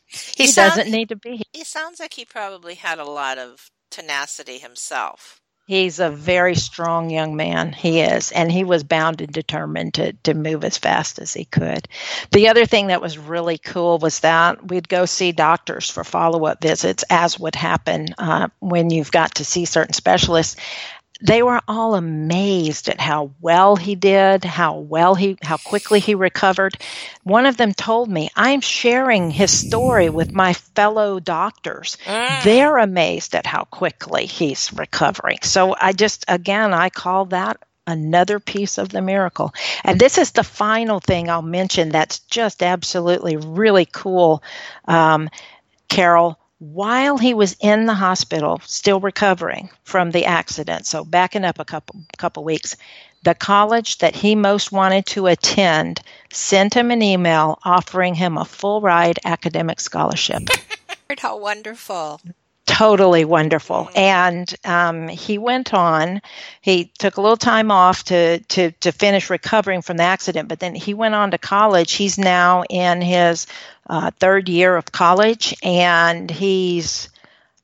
He, 0.09 0.43
he 0.43 0.47
sounds, 0.47 0.75
doesn't 0.75 0.91
need 0.91 1.09
to 1.09 1.15
be 1.15 1.37
here. 1.37 1.43
He 1.53 1.63
sounds 1.63 1.99
like 1.99 2.13
he 2.13 2.25
probably 2.25 2.75
had 2.75 2.99
a 2.99 3.05
lot 3.05 3.37
of 3.37 3.69
tenacity 3.91 4.57
himself. 4.57 5.39
He's 5.67 5.99
a 5.99 6.09
very 6.09 6.55
strong 6.55 7.11
young 7.11 7.35
man. 7.35 7.73
He 7.73 7.99
is. 7.99 8.31
And 8.31 8.51
he 8.51 8.63
was 8.63 8.83
bound 8.83 9.21
and 9.21 9.31
determined 9.31 9.93
to, 9.93 10.13
to 10.23 10.33
move 10.33 10.63
as 10.63 10.79
fast 10.79 11.19
as 11.19 11.31
he 11.31 11.45
could. 11.45 11.87
The 12.31 12.47
other 12.47 12.65
thing 12.65 12.87
that 12.87 13.03
was 13.03 13.19
really 13.19 13.59
cool 13.59 13.99
was 13.99 14.21
that 14.21 14.67
we'd 14.67 14.89
go 14.89 15.05
see 15.05 15.31
doctors 15.31 15.87
for 15.91 16.03
follow 16.03 16.45
up 16.45 16.59
visits, 16.59 17.03
as 17.11 17.37
would 17.37 17.53
happen 17.53 18.07
uh, 18.17 18.47
when 18.57 18.89
you've 18.89 19.11
got 19.11 19.35
to 19.35 19.45
see 19.45 19.65
certain 19.65 19.93
specialists 19.93 20.55
they 21.21 21.43
were 21.43 21.61
all 21.67 21.95
amazed 21.95 22.87
at 22.87 22.99
how 22.99 23.31
well 23.41 23.75
he 23.75 23.95
did, 23.95 24.43
how 24.43 24.77
well 24.77 25.15
he, 25.15 25.37
how 25.41 25.57
quickly 25.57 25.99
he 25.99 26.15
recovered. 26.15 26.77
One 27.23 27.45
of 27.45 27.57
them 27.57 27.73
told 27.73 28.09
me, 28.09 28.29
I'm 28.35 28.61
sharing 28.61 29.29
his 29.29 29.51
story 29.51 30.09
with 30.09 30.33
my 30.33 30.53
fellow 30.53 31.19
doctors. 31.19 31.97
Mm. 32.05 32.43
They're 32.43 32.77
amazed 32.77 33.35
at 33.35 33.45
how 33.45 33.65
quickly 33.65 34.25
he's 34.25 34.71
recovering. 34.73 35.39
So 35.43 35.75
I 35.79 35.91
just, 35.91 36.23
again, 36.27 36.73
I 36.73 36.89
call 36.89 37.25
that 37.25 37.57
another 37.85 38.39
piece 38.39 38.77
of 38.77 38.89
the 38.89 39.01
miracle. 39.01 39.53
And 39.83 39.99
this 39.99 40.17
is 40.17 40.31
the 40.31 40.43
final 40.43 40.99
thing 40.99 41.29
I'll 41.29 41.41
mention 41.41 41.89
that's 41.89 42.19
just 42.19 42.63
absolutely 42.63 43.35
really 43.35 43.85
cool. 43.85 44.43
Um, 44.85 45.29
Carol, 45.89 46.39
while 46.59 47.17
he 47.17 47.33
was 47.33 47.55
in 47.61 47.85
the 47.85 47.93
hospital, 47.93 48.61
still 48.65 48.99
recovering 48.99 49.69
from 49.83 50.11
the 50.11 50.25
accident, 50.25 50.85
so 50.85 51.03
backing 51.03 51.45
up 51.45 51.57
a 51.57 51.65
couple 51.65 52.01
couple 52.17 52.43
weeks, 52.43 52.75
the 53.23 53.33
college 53.33 53.97
that 53.99 54.15
he 54.15 54.35
most 54.35 54.71
wanted 54.71 55.05
to 55.05 55.27
attend 55.27 56.01
sent 56.31 56.73
him 56.73 56.91
an 56.91 57.01
email 57.01 57.59
offering 57.63 58.13
him 58.13 58.37
a 58.37 58.45
full 58.45 58.81
ride 58.81 59.19
academic 59.25 59.79
scholarship. 59.79 60.43
How 61.19 61.37
wonderful! 61.37 62.21
Totally 62.69 63.25
wonderful. 63.25 63.89
And 63.95 64.53
um, 64.63 65.07
he 65.07 65.39
went 65.39 65.73
on. 65.73 66.21
He 66.61 66.91
took 66.99 67.17
a 67.17 67.21
little 67.21 67.35
time 67.35 67.71
off 67.71 68.03
to, 68.05 68.39
to 68.39 68.71
to 68.71 68.91
finish 68.91 69.29
recovering 69.29 69.81
from 69.81 69.97
the 69.97 70.03
accident, 70.03 70.47
but 70.47 70.59
then 70.59 70.75
he 70.75 70.93
went 70.93 71.15
on 71.15 71.31
to 71.31 71.39
college. 71.39 71.93
He's 71.93 72.19
now 72.19 72.63
in 72.69 73.01
his 73.01 73.47
uh, 73.89 74.11
third 74.19 74.47
year 74.47 74.75
of 74.77 74.91
college, 74.91 75.55
and 75.63 76.29
he's 76.29 77.08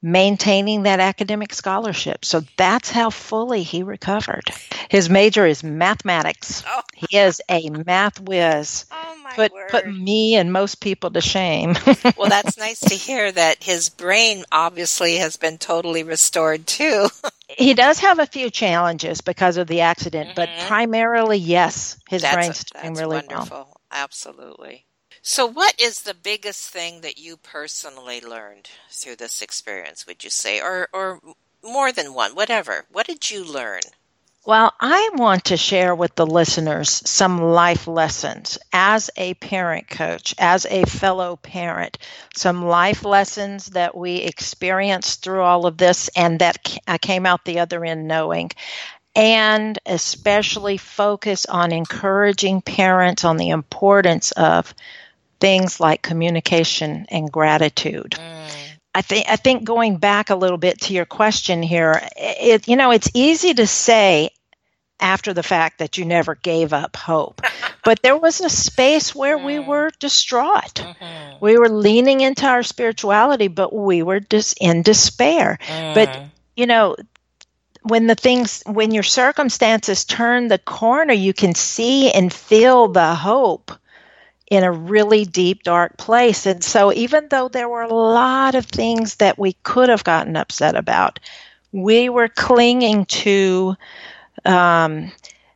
maintaining 0.06 0.84
that 0.84 1.00
academic 1.00 1.52
scholarship. 1.52 2.24
So 2.24 2.44
that's 2.58 2.92
how 2.92 3.10
fully 3.10 3.64
he 3.64 3.82
recovered. 3.82 4.44
His 4.88 5.10
major 5.10 5.48
is 5.48 5.64
mathematics. 5.64 6.64
Oh. 6.68 6.82
He 6.94 7.18
is 7.18 7.42
a 7.50 7.70
math 7.70 8.22
whiz. 8.22 8.86
Oh 9.16 9.28
my 9.28 9.36
put 9.36 9.54
word. 9.54 9.70
put 9.70 9.88
me 9.88 10.36
and 10.36 10.54
most 10.54 10.82
people 10.82 11.10
to 11.10 11.22
shame. 11.22 11.76
well, 12.18 12.30
that's 12.30 12.60
nice 12.60 12.80
to 12.82 12.94
hear 12.94 13.32
that 13.32 13.64
his 13.64 13.90
brain 13.90 14.44
obviously 14.52 15.16
has 15.16 15.38
been 15.38 15.58
totally 15.58 16.04
restored 16.04 16.68
too. 16.68 17.08
he 17.50 17.74
does 17.74 18.00
have 18.00 18.20
a 18.20 18.28
few 18.28 18.52
challenges 18.52 19.22
because 19.22 19.58
of 19.58 19.66
the 19.66 19.82
accident, 19.82 20.28
mm-hmm. 20.28 20.36
but 20.36 20.50
primarily 20.68 21.40
yes, 21.40 21.98
his 22.08 22.22
that's 22.22 22.36
brain's 22.36 22.64
doing 22.66 22.94
really 22.94 23.16
wonderful. 23.18 23.58
well. 23.58 23.82
Absolutely. 23.92 24.86
So, 25.28 25.48
what 25.48 25.82
is 25.82 26.02
the 26.02 26.14
biggest 26.14 26.70
thing 26.70 27.02
that 27.02 27.18
you 27.18 27.38
personally 27.38 28.22
learned 28.22 28.70
through 28.92 29.16
this 29.16 29.42
experience? 29.42 30.06
Would 30.06 30.24
you 30.24 30.30
say, 30.30 30.62
or 30.62 30.88
or 30.94 31.20
more 31.64 31.92
than 31.92 32.14
one, 32.14 32.36
whatever? 32.36 32.86
What 32.92 33.08
did 33.08 33.32
you 33.32 33.44
learn? 33.44 33.82
Well, 34.46 34.72
I 34.80 35.10
want 35.16 35.46
to 35.46 35.58
share 35.58 35.96
with 35.96 36.14
the 36.14 36.28
listeners 36.28 37.02
some 37.10 37.42
life 37.42 37.88
lessons 37.88 38.60
as 38.72 39.10
a 39.18 39.34
parent 39.34 39.90
coach, 39.90 40.36
as 40.38 40.68
a 40.68 40.86
fellow 40.86 41.38
parent, 41.38 41.98
some 42.36 42.64
life 42.64 43.04
lessons 43.04 43.66
that 43.72 43.98
we 43.98 44.18
experienced 44.18 45.24
through 45.24 45.42
all 45.42 45.66
of 45.66 45.78
this 45.78 46.08
and 46.16 46.38
that 46.38 46.78
I 46.88 46.94
uh, 46.94 46.98
came 47.00 47.26
out 47.26 47.46
the 47.46 47.62
other 47.62 47.84
end 47.84 48.08
knowing. 48.08 48.52
And 49.16 49.80
especially 49.88 50.78
focus 50.78 51.48
on 51.48 51.72
encouraging 51.72 52.62
parents 52.62 53.26
on 53.26 53.38
the 53.38 53.50
importance 53.50 54.32
of 54.34 54.72
things 55.46 55.80
like 55.80 56.02
communication 56.02 57.06
and 57.10 57.32
gratitude. 57.32 58.16
Mm. 58.18 58.50
I 58.96 59.02
think 59.04 59.26
I 59.30 59.36
think 59.36 59.64
going 59.64 59.98
back 59.98 60.32
a 60.32 60.36
little 60.36 60.58
bit 60.58 60.82
to 60.82 60.94
your 60.94 61.06
question 61.06 61.62
here, 61.62 62.02
it 62.18 62.68
you 62.68 62.76
know 62.76 62.90
it's 62.90 63.12
easy 63.14 63.54
to 63.54 63.68
say 63.68 64.32
after 65.00 65.34
the 65.34 65.44
fact 65.44 65.78
that 65.78 66.00
you 66.00 66.06
never 66.06 66.34
gave 66.34 66.74
up 66.74 66.96
hope, 66.96 67.44
but 67.84 68.02
there 68.02 68.18
was 68.18 68.42
a 68.42 68.50
space 68.50 69.14
where 69.14 69.38
we 69.38 69.58
mm. 69.58 69.68
were 69.68 69.92
distraught. 70.00 70.76
Mm-hmm. 70.76 71.38
We 71.42 71.60
were 71.60 71.70
leaning 71.70 72.22
into 72.22 72.48
our 72.48 72.64
spirituality, 72.64 73.48
but 73.48 73.72
we 73.72 74.02
were 74.02 74.22
just 74.22 74.58
in 74.60 74.82
despair. 74.82 75.60
Mm. 75.68 75.94
But 75.94 76.24
you 76.56 76.66
know, 76.66 76.96
when 77.84 78.08
the 78.08 78.16
things 78.16 78.64
when 78.66 78.90
your 78.90 79.04
circumstances 79.04 80.06
turn 80.06 80.48
the 80.48 80.58
corner, 80.58 81.14
you 81.14 81.34
can 81.34 81.54
see 81.54 82.10
and 82.12 82.34
feel 82.34 82.88
the 82.88 83.14
hope 83.14 83.72
in 84.50 84.64
a 84.64 84.72
really 84.72 85.26
deep, 85.26 85.64
dark 85.64 85.98
place. 85.98 86.46
And 86.46 86.64
so, 86.64 86.94
even 86.94 87.28
though 87.30 87.48
there 87.48 87.70
were 87.70 87.82
a 87.82 87.94
lot 87.94 88.56
of 88.56 88.66
things 88.66 89.16
that 89.16 89.40
we 89.40 89.54
could 89.64 89.90
have 89.90 90.04
gotten 90.04 90.36
upset 90.36 90.76
about, 90.76 91.20
we 91.72 92.10
were 92.10 92.28
clinging 92.28 93.06
to 93.06 93.76
um, 94.46 95.12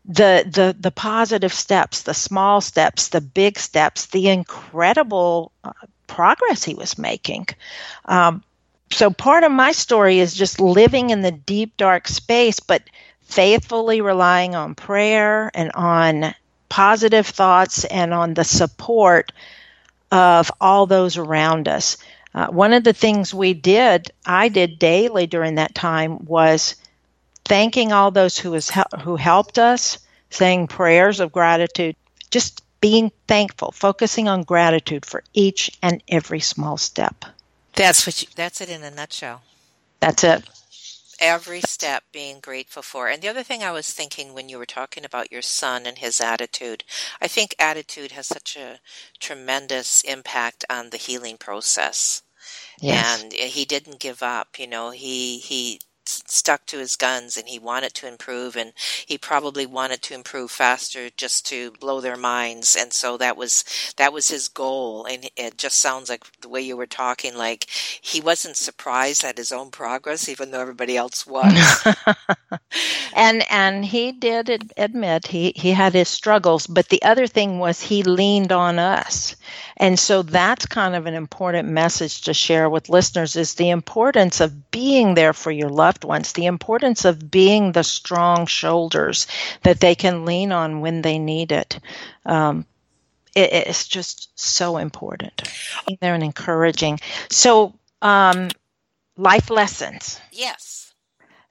the 0.05 0.43
the 0.51 0.75
the 0.79 0.91
positive 0.91 1.53
steps, 1.53 2.03
the 2.03 2.13
small 2.13 2.61
steps, 2.61 3.09
the 3.09 3.21
big 3.21 3.59
steps, 3.59 4.07
the 4.07 4.29
incredible 4.29 5.51
uh, 5.63 5.71
progress 6.07 6.63
he 6.63 6.73
was 6.73 6.97
making. 6.97 7.47
Um, 8.05 8.43
so 8.91 9.11
part 9.11 9.43
of 9.43 9.51
my 9.51 9.71
story 9.71 10.19
is 10.19 10.33
just 10.33 10.59
living 10.59 11.11
in 11.11 11.21
the 11.21 11.31
deep 11.31 11.77
dark 11.77 12.07
space, 12.07 12.59
but 12.59 12.81
faithfully 13.21 14.01
relying 14.01 14.55
on 14.55 14.73
prayer 14.73 15.51
and 15.53 15.71
on 15.73 16.33
positive 16.69 17.27
thoughts 17.27 17.83
and 17.83 18.13
on 18.13 18.33
the 18.33 18.43
support 18.43 19.31
of 20.11 20.51
all 20.61 20.85
those 20.85 21.17
around 21.17 21.67
us. 21.67 21.97
Uh, 22.33 22.47
one 22.47 22.73
of 22.73 22.83
the 22.83 22.93
things 22.93 23.33
we 23.33 23.53
did, 23.53 24.11
I 24.25 24.49
did 24.49 24.79
daily 24.79 25.27
during 25.27 25.55
that 25.55 25.73
time, 25.73 26.25
was 26.25 26.75
thanking 27.45 27.91
all 27.91 28.11
those 28.11 28.37
who 28.37 28.51
was 28.51 28.71
who 29.01 29.15
helped 29.15 29.57
us, 29.57 29.97
saying 30.29 30.67
prayers 30.67 31.19
of 31.19 31.31
gratitude, 31.31 31.95
just 32.29 32.63
being 32.81 33.11
thankful, 33.27 33.71
focusing 33.71 34.27
on 34.27 34.43
gratitude 34.43 35.05
for 35.05 35.23
each 35.33 35.71
and 35.81 36.03
every 36.07 36.39
small 36.39 36.77
step. 36.77 37.25
That's 37.73 38.05
what 38.05 38.21
you, 38.21 38.27
that's 38.35 38.61
it 38.61 38.69
in 38.69 38.83
a 38.83 38.91
nutshell. 38.91 39.41
That's 39.99 40.23
it 40.23 40.43
every 41.19 41.61
step 41.61 42.03
being 42.11 42.39
grateful 42.39 42.83
for. 42.83 43.07
And 43.09 43.21
the 43.21 43.27
other 43.29 43.43
thing 43.43 43.63
I 43.63 43.71
was 43.71 43.91
thinking 43.91 44.33
when 44.33 44.49
you 44.49 44.57
were 44.57 44.65
talking 44.65 45.05
about 45.05 45.31
your 45.31 45.41
son 45.41 45.85
and 45.85 45.97
his 45.97 46.21
attitude, 46.21 46.83
I 47.21 47.27
think 47.27 47.55
attitude 47.59 48.11
has 48.13 48.27
such 48.27 48.55
a 48.57 48.79
tremendous 49.19 50.01
impact 50.01 50.65
on 50.69 50.89
the 50.89 50.97
healing 50.97 51.37
process. 51.37 52.23
Yes. 52.81 53.21
And 53.23 53.33
eh, 53.33 53.47
he 53.47 53.65
didn't 53.65 53.99
give 53.99 54.23
up, 54.23 54.59
you 54.59 54.67
know, 54.67 54.91
he 54.91 55.39
he 55.39 55.81
stuck 56.31 56.65
to 56.67 56.77
his 56.79 56.95
guns 56.95 57.37
and 57.37 57.47
he 57.47 57.59
wanted 57.59 57.93
to 57.95 58.07
improve 58.07 58.55
and 58.55 58.73
he 59.05 59.17
probably 59.17 59.65
wanted 59.65 60.01
to 60.03 60.13
improve 60.13 60.51
faster 60.51 61.09
just 61.17 61.45
to 61.47 61.71
blow 61.79 62.01
their 62.01 62.17
minds 62.17 62.75
and 62.75 62.93
so 62.93 63.17
that 63.17 63.37
was 63.37 63.63
that 63.97 64.13
was 64.13 64.29
his 64.29 64.47
goal. 64.47 65.05
And 65.05 65.29
it 65.35 65.57
just 65.57 65.77
sounds 65.79 66.09
like 66.09 66.23
the 66.41 66.49
way 66.49 66.61
you 66.61 66.75
were 66.77 66.85
talking 66.87 67.35
like 67.37 67.67
he 67.69 68.21
wasn't 68.21 68.57
surprised 68.57 69.23
at 69.23 69.37
his 69.37 69.51
own 69.51 69.71
progress 69.71 70.29
even 70.29 70.51
though 70.51 70.61
everybody 70.61 70.97
else 70.97 71.25
was. 71.25 71.87
And 73.15 73.43
and 73.51 73.85
he 73.85 74.11
did 74.11 74.71
admit 74.77 75.27
he 75.27 75.53
he 75.55 75.71
had 75.71 75.93
his 75.93 76.09
struggles 76.09 76.67
but 76.67 76.89
the 76.89 77.01
other 77.03 77.27
thing 77.27 77.59
was 77.59 77.81
he 77.81 78.03
leaned 78.03 78.51
on 78.51 78.79
us. 78.79 79.35
And 79.77 79.97
so 79.97 80.21
that's 80.23 80.65
kind 80.65 80.95
of 80.95 81.05
an 81.05 81.13
important 81.13 81.69
message 81.69 82.21
to 82.21 82.33
share 82.33 82.69
with 82.69 82.89
listeners 82.89 83.35
is 83.35 83.53
the 83.55 83.69
importance 83.69 84.41
of 84.41 84.71
being 84.71 85.13
there 85.15 85.33
for 85.33 85.51
your 85.51 85.69
loved 85.69 86.03
ones, 86.03 86.18
the 86.33 86.45
importance 86.45 87.05
of 87.05 87.31
being 87.31 87.71
the 87.71 87.83
strong 87.83 88.45
shoulders 88.45 89.27
that 89.63 89.79
they 89.79 89.95
can 89.95 90.25
lean 90.25 90.51
on 90.51 90.81
when 90.81 91.01
they 91.01 91.19
need 91.19 91.51
it. 91.51 91.79
Um, 92.25 92.65
it 93.35 93.51
it's 93.53 93.87
just 93.87 94.39
so 94.39 94.77
important. 94.77 95.43
They're 96.01 96.15
encouraging. 96.15 96.99
So, 97.29 97.73
um, 98.01 98.49
life 99.17 99.49
lessons. 99.49 100.19
Yes 100.31 100.79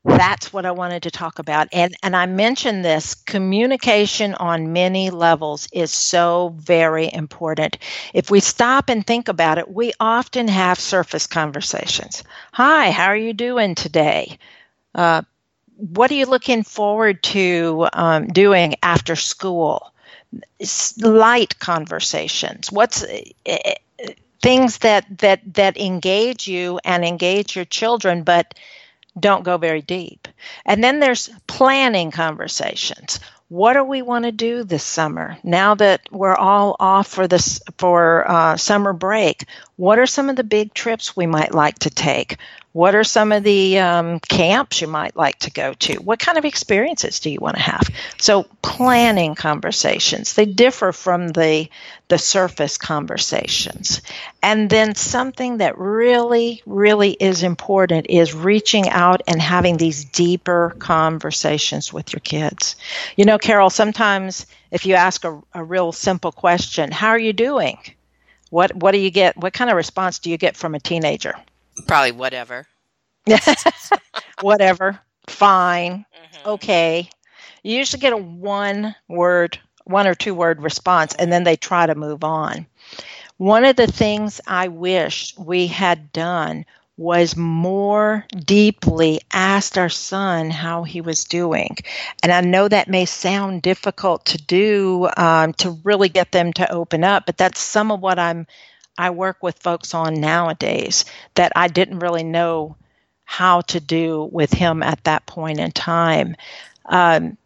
that's 0.04 0.52
what 0.52 0.64
I 0.64 0.70
wanted 0.70 1.02
to 1.04 1.10
talk 1.10 1.38
about. 1.38 1.68
And 1.72 1.94
and 2.02 2.16
I 2.16 2.26
mentioned 2.26 2.84
this 2.84 3.14
communication 3.14 4.34
on 4.34 4.72
many 4.72 5.10
levels 5.10 5.68
is 5.72 5.92
so 5.92 6.54
very 6.56 7.12
important. 7.12 7.78
If 8.14 8.30
we 8.30 8.40
stop 8.40 8.88
and 8.88 9.06
think 9.06 9.28
about 9.28 9.58
it, 9.58 9.70
we 9.70 9.92
often 10.00 10.48
have 10.48 10.78
surface 10.78 11.26
conversations. 11.26 12.24
Hi, 12.52 12.90
how 12.90 13.06
are 13.06 13.16
you 13.16 13.32
doing 13.32 13.74
today? 13.74 14.38
Uh, 14.98 15.22
what 15.76 16.10
are 16.10 16.14
you 16.14 16.26
looking 16.26 16.64
forward 16.64 17.22
to 17.22 17.86
um, 17.92 18.26
doing 18.26 18.74
after 18.82 19.14
school? 19.14 19.92
Light 21.00 21.58
conversations. 21.60 22.72
What's 22.72 23.04
uh, 23.04 23.74
things 24.42 24.78
that 24.78 25.06
that 25.18 25.40
that 25.54 25.78
engage 25.78 26.48
you 26.48 26.80
and 26.84 27.04
engage 27.04 27.54
your 27.54 27.64
children, 27.64 28.24
but 28.24 28.54
don't 29.18 29.44
go 29.44 29.56
very 29.56 29.82
deep. 29.82 30.26
And 30.66 30.82
then 30.82 31.00
there's 31.00 31.30
planning 31.46 32.10
conversations. 32.10 33.20
What 33.48 33.74
do 33.74 33.84
we 33.84 34.02
want 34.02 34.24
to 34.24 34.32
do 34.32 34.64
this 34.64 34.84
summer? 34.84 35.38
Now 35.42 35.74
that 35.76 36.02
we're 36.10 36.36
all 36.36 36.76
off 36.78 37.06
for 37.06 37.26
this 37.28 37.60
for 37.78 38.30
uh, 38.30 38.56
summer 38.56 38.92
break, 38.92 39.46
what 39.78 40.00
are 40.00 40.06
some 40.06 40.28
of 40.28 40.34
the 40.34 40.42
big 40.44 40.74
trips 40.74 41.16
we 41.16 41.26
might 41.26 41.54
like 41.54 41.78
to 41.78 41.90
take? 41.90 42.36
What 42.72 42.96
are 42.96 43.04
some 43.04 43.30
of 43.30 43.44
the 43.44 43.78
um, 43.78 44.18
camps 44.18 44.80
you 44.80 44.88
might 44.88 45.16
like 45.16 45.38
to 45.40 45.52
go 45.52 45.72
to? 45.74 45.94
What 46.02 46.18
kind 46.18 46.36
of 46.36 46.44
experiences 46.44 47.20
do 47.20 47.30
you 47.30 47.38
want 47.40 47.56
to 47.56 47.62
have? 47.62 47.88
So, 48.20 48.42
planning 48.60 49.36
conversations 49.36 50.34
they 50.34 50.46
differ 50.46 50.90
from 50.92 51.28
the 51.28 51.68
the 52.08 52.18
surface 52.18 52.76
conversations. 52.76 54.02
And 54.42 54.68
then 54.68 54.96
something 54.96 55.58
that 55.58 55.78
really, 55.78 56.60
really 56.66 57.12
is 57.12 57.44
important 57.44 58.06
is 58.08 58.34
reaching 58.34 58.88
out 58.88 59.22
and 59.28 59.40
having 59.40 59.76
these 59.76 60.04
deeper 60.04 60.74
conversations 60.80 61.92
with 61.92 62.12
your 62.12 62.20
kids. 62.20 62.74
You 63.16 63.26
know, 63.26 63.38
Carol, 63.38 63.70
sometimes 63.70 64.46
if 64.72 64.86
you 64.86 64.94
ask 64.94 65.24
a, 65.24 65.40
a 65.54 65.62
real 65.62 65.92
simple 65.92 66.32
question, 66.32 66.90
"How 66.90 67.10
are 67.10 67.18
you 67.18 67.32
doing?" 67.32 67.78
What 68.50 68.74
what 68.74 68.92
do 68.92 68.98
you 68.98 69.10
get? 69.10 69.36
What 69.36 69.52
kind 69.52 69.70
of 69.70 69.76
response 69.76 70.18
do 70.18 70.30
you 70.30 70.38
get 70.38 70.56
from 70.56 70.74
a 70.74 70.80
teenager? 70.80 71.34
Probably 71.86 72.12
whatever. 72.12 72.66
whatever. 74.40 74.98
Fine. 75.26 76.04
Mm-hmm. 76.14 76.48
Okay. 76.50 77.10
You 77.62 77.76
usually 77.76 78.00
get 78.00 78.12
a 78.12 78.16
one 78.16 78.94
word, 79.08 79.58
one 79.84 80.06
or 80.06 80.14
two 80.14 80.34
word 80.34 80.62
response, 80.62 81.14
and 81.14 81.32
then 81.32 81.44
they 81.44 81.56
try 81.56 81.86
to 81.86 81.94
move 81.94 82.24
on. 82.24 82.66
One 83.36 83.64
of 83.64 83.76
the 83.76 83.86
things 83.86 84.40
I 84.46 84.68
wish 84.68 85.36
we 85.36 85.66
had 85.66 86.12
done 86.12 86.64
was 86.98 87.36
more 87.36 88.26
deeply 88.44 89.20
asked 89.32 89.78
our 89.78 89.88
son 89.88 90.50
how 90.50 90.82
he 90.82 91.00
was 91.00 91.24
doing. 91.24 91.76
And 92.22 92.32
I 92.32 92.40
know 92.40 92.66
that 92.66 92.88
may 92.88 93.04
sound 93.06 93.62
difficult 93.62 94.26
to 94.26 94.38
do 94.38 95.08
um, 95.16 95.52
to 95.54 95.78
really 95.84 96.08
get 96.08 96.32
them 96.32 96.52
to 96.54 96.70
open 96.70 97.04
up, 97.04 97.24
but 97.24 97.38
that's 97.38 97.60
some 97.60 97.92
of 97.92 98.00
what 98.00 98.18
I'm 98.18 98.46
I 98.98 99.10
work 99.10 99.44
with 99.44 99.60
folks 99.60 99.94
on 99.94 100.20
nowadays 100.20 101.04
that 101.34 101.52
I 101.54 101.68
didn't 101.68 102.00
really 102.00 102.24
know 102.24 102.76
how 103.24 103.60
to 103.60 103.78
do 103.78 104.28
with 104.32 104.52
him 104.52 104.82
at 104.82 105.04
that 105.04 105.24
point 105.24 105.60
in 105.60 105.70
time. 105.70 106.34
Um, 106.84 107.38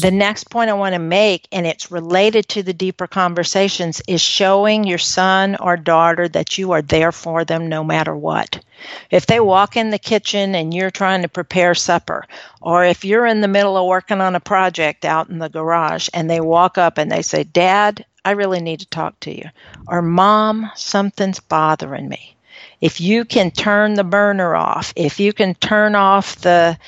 the 0.00 0.10
next 0.10 0.50
point 0.50 0.70
I 0.70 0.74
want 0.74 0.94
to 0.94 1.00
make, 1.00 1.48
and 1.50 1.66
it's 1.66 1.90
related 1.90 2.48
to 2.50 2.62
the 2.62 2.72
deeper 2.72 3.06
conversations, 3.06 4.00
is 4.06 4.20
showing 4.20 4.84
your 4.84 4.98
son 4.98 5.56
or 5.56 5.76
daughter 5.76 6.28
that 6.28 6.56
you 6.58 6.72
are 6.72 6.82
there 6.82 7.12
for 7.12 7.44
them 7.44 7.68
no 7.68 7.82
matter 7.82 8.14
what. 8.14 8.60
If 9.10 9.26
they 9.26 9.40
walk 9.40 9.76
in 9.76 9.90
the 9.90 9.98
kitchen 9.98 10.54
and 10.54 10.72
you're 10.72 10.90
trying 10.90 11.22
to 11.22 11.28
prepare 11.28 11.74
supper, 11.74 12.26
or 12.60 12.84
if 12.84 13.04
you're 13.04 13.26
in 13.26 13.40
the 13.40 13.48
middle 13.48 13.76
of 13.76 13.86
working 13.86 14.20
on 14.20 14.36
a 14.36 14.40
project 14.40 15.04
out 15.04 15.30
in 15.30 15.38
the 15.38 15.48
garage 15.48 16.08
and 16.14 16.30
they 16.30 16.40
walk 16.40 16.78
up 16.78 16.98
and 16.98 17.10
they 17.10 17.22
say, 17.22 17.44
Dad, 17.44 18.04
I 18.24 18.32
really 18.32 18.60
need 18.60 18.80
to 18.80 18.86
talk 18.86 19.18
to 19.20 19.36
you. 19.36 19.48
Or, 19.88 20.02
Mom, 20.02 20.70
something's 20.76 21.40
bothering 21.40 22.08
me. 22.08 22.36
If 22.80 23.00
you 23.00 23.24
can 23.24 23.50
turn 23.50 23.94
the 23.94 24.04
burner 24.04 24.54
off, 24.54 24.92
if 24.94 25.18
you 25.18 25.32
can 25.32 25.54
turn 25.54 25.94
off 25.96 26.36
the, 26.36 26.78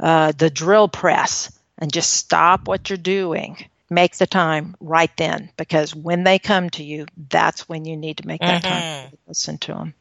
uh, 0.00 0.32
the 0.32 0.50
drill 0.50 0.88
press 0.88 1.57
and 1.78 1.92
just 1.92 2.12
stop 2.12 2.66
what 2.66 2.90
you're 2.90 2.96
doing, 2.96 3.64
make 3.88 4.16
the 4.16 4.26
time 4.26 4.76
right 4.80 5.10
then. 5.16 5.50
Because 5.56 5.94
when 5.94 6.24
they 6.24 6.38
come 6.38 6.70
to 6.70 6.84
you, 6.84 7.06
that's 7.30 7.68
when 7.68 7.84
you 7.84 7.96
need 7.96 8.18
to 8.18 8.26
make 8.26 8.40
that 8.40 8.62
mm-hmm. 8.62 8.72
time 8.72 9.10
to 9.10 9.18
listen 9.26 9.58
to 9.58 9.72
them. 9.72 9.94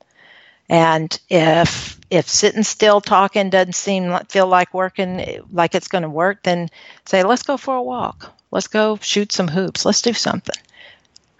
And 0.69 1.17
if 1.29 1.97
if 2.09 2.27
sitting 2.27 2.63
still 2.63 2.99
talking 2.99 3.49
doesn't 3.49 3.73
seem 3.73 4.17
feel 4.27 4.47
like 4.47 4.73
working 4.73 5.45
like 5.51 5.75
it's 5.75 5.87
going 5.87 6.01
to 6.01 6.09
work, 6.09 6.43
then 6.43 6.69
say 7.05 7.23
let's 7.23 7.43
go 7.43 7.55
for 7.55 7.75
a 7.75 7.81
walk. 7.81 8.33
Let's 8.51 8.67
go 8.67 8.97
shoot 9.01 9.31
some 9.31 9.47
hoops. 9.47 9.85
Let's 9.85 10.01
do 10.01 10.13
something 10.13 10.55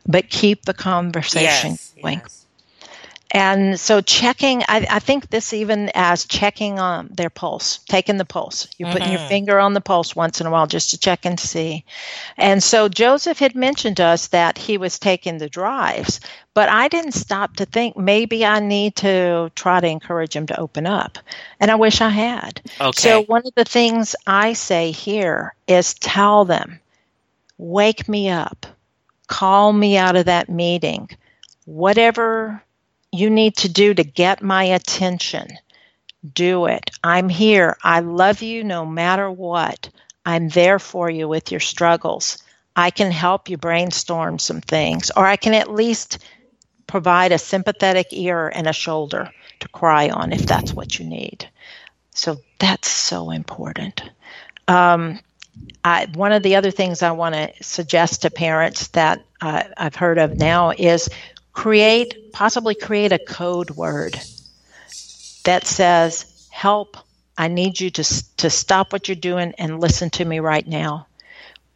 but 0.08 0.30
keep 0.30 0.66
the 0.66 0.74
conversation 0.74 1.72
yes, 1.72 1.94
going. 2.02 2.20
Yes. 2.20 2.46
And 3.32 3.80
so 3.80 4.00
checking, 4.00 4.62
I, 4.64 4.88
I, 4.90 5.00
think 5.00 5.30
this 5.30 5.54
even 5.54 5.92
as 5.94 6.26
checking 6.26 6.80
on 6.80 7.10
their 7.12 7.30
pulse, 7.30 7.80
taking 7.90 8.18
the 8.18 8.26
pulse. 8.26 8.68
You're 8.78 8.88
mm-hmm. 8.88 8.98
putting 8.98 9.12
your 9.12 9.28
finger 9.28 9.60
on 9.60 9.74
the 9.74 9.82
pulse 9.82 10.16
once 10.16 10.40
in 10.40 10.48
a 10.48 10.50
while 10.50 10.68
just 10.68 10.92
to 10.92 10.98
check 10.98 11.26
and 11.26 11.40
see. 11.40 11.84
And 12.38 12.64
so 12.64 12.88
Joseph 12.88 13.40
had 13.40 13.56
mentioned 13.56 13.98
to 13.98 14.06
us 14.06 14.28
that 14.28 14.58
he 14.58 14.78
was 14.78 14.98
taking 14.98 15.38
the 15.38 15.50
drives, 15.50 16.22
but 16.54 16.70
I 16.70 16.88
didn't 16.88 17.14
stop 17.14 17.58
to 17.58 17.66
think 17.66 17.98
maybe 17.98 18.46
I 18.46 18.60
need 18.60 18.96
to 18.98 19.52
try 19.56 19.82
to 19.82 19.88
encourage 19.88 20.36
him 20.36 20.48
to 20.48 20.60
open 20.60 20.88
up. 20.88 21.18
And 21.60 21.70
I 21.70 21.76
wish 21.76 22.00
I 22.00 22.10
had. 22.10 22.62
Okay. 22.80 23.02
So 23.02 23.24
one 23.24 23.44
of 23.46 23.54
the 23.56 23.66
things 23.66 24.16
I 24.26 24.54
say 24.54 24.92
here 24.92 25.54
is 25.68 25.94
tell 25.96 26.46
them, 26.46 26.80
wake 27.58 28.08
me 28.08 28.30
up 28.30 28.66
call 29.28 29.74
me 29.74 29.98
out 29.98 30.16
of 30.16 30.26
that 30.26 30.50
meeting. 30.50 31.10
Whatever 31.66 32.64
you 33.12 33.30
need 33.30 33.58
to 33.58 33.70
do 33.70 33.94
to 33.94 34.04
get 34.04 34.42
my 34.42 34.64
attention, 34.64 35.48
do 36.34 36.66
it. 36.66 36.92
I'm 37.04 37.30
here. 37.30 37.78
I 37.84 38.02
love 38.02 38.42
you 38.42 38.64
no 38.64 38.86
matter 38.86 39.30
what. 39.32 39.90
I'm 40.26 40.50
there 40.50 40.80
for 40.80 41.10
you 41.10 41.28
with 41.28 41.52
your 41.52 41.62
struggles. 41.62 42.38
I 42.76 42.92
can 42.92 43.12
help 43.12 43.50
you 43.50 43.58
brainstorm 43.58 44.40
some 44.40 44.62
things, 44.62 45.10
or 45.16 45.26
I 45.26 45.36
can 45.36 45.54
at 45.54 45.72
least 45.72 46.20
provide 46.86 47.32
a 47.32 47.38
sympathetic 47.38 48.08
ear 48.12 48.50
and 48.50 48.68
a 48.68 48.74
shoulder 48.74 49.32
to 49.60 49.68
cry 49.70 50.10
on 50.10 50.32
if 50.34 50.46
that's 50.46 50.74
what 50.74 51.00
you 51.00 51.06
need. 51.06 51.50
So 52.12 52.38
that's 52.60 52.90
so 52.90 53.32
important. 53.32 54.04
Um, 54.68 55.20
I, 55.84 56.08
one 56.14 56.34
of 56.34 56.44
the 56.44 56.56
other 56.56 56.72
things 56.72 57.02
I 57.02 57.12
want 57.12 57.36
to 57.36 57.52
suggest 57.62 58.22
to 58.22 58.30
parents 58.30 58.90
that 58.90 59.24
uh, 59.42 59.64
I've 59.76 59.96
heard 59.96 60.18
of 60.18 60.38
now 60.38 60.72
is 60.72 61.10
create, 61.58 62.32
possibly 62.32 62.76
create 62.76 63.12
a 63.12 63.18
code 63.18 63.72
word 63.72 64.14
that 65.44 65.66
says, 65.66 66.48
Help, 66.52 66.98
I 67.36 67.48
need 67.48 67.80
you 67.80 67.90
to, 67.90 68.04
to 68.38 68.50
stop 68.52 68.94
what 68.94 69.08
you're 69.08 69.16
doing 69.16 69.56
and 69.58 69.82
listen 69.82 70.12
to 70.12 70.26
me 70.26 70.40
right 70.40 70.68
now. 70.68 71.08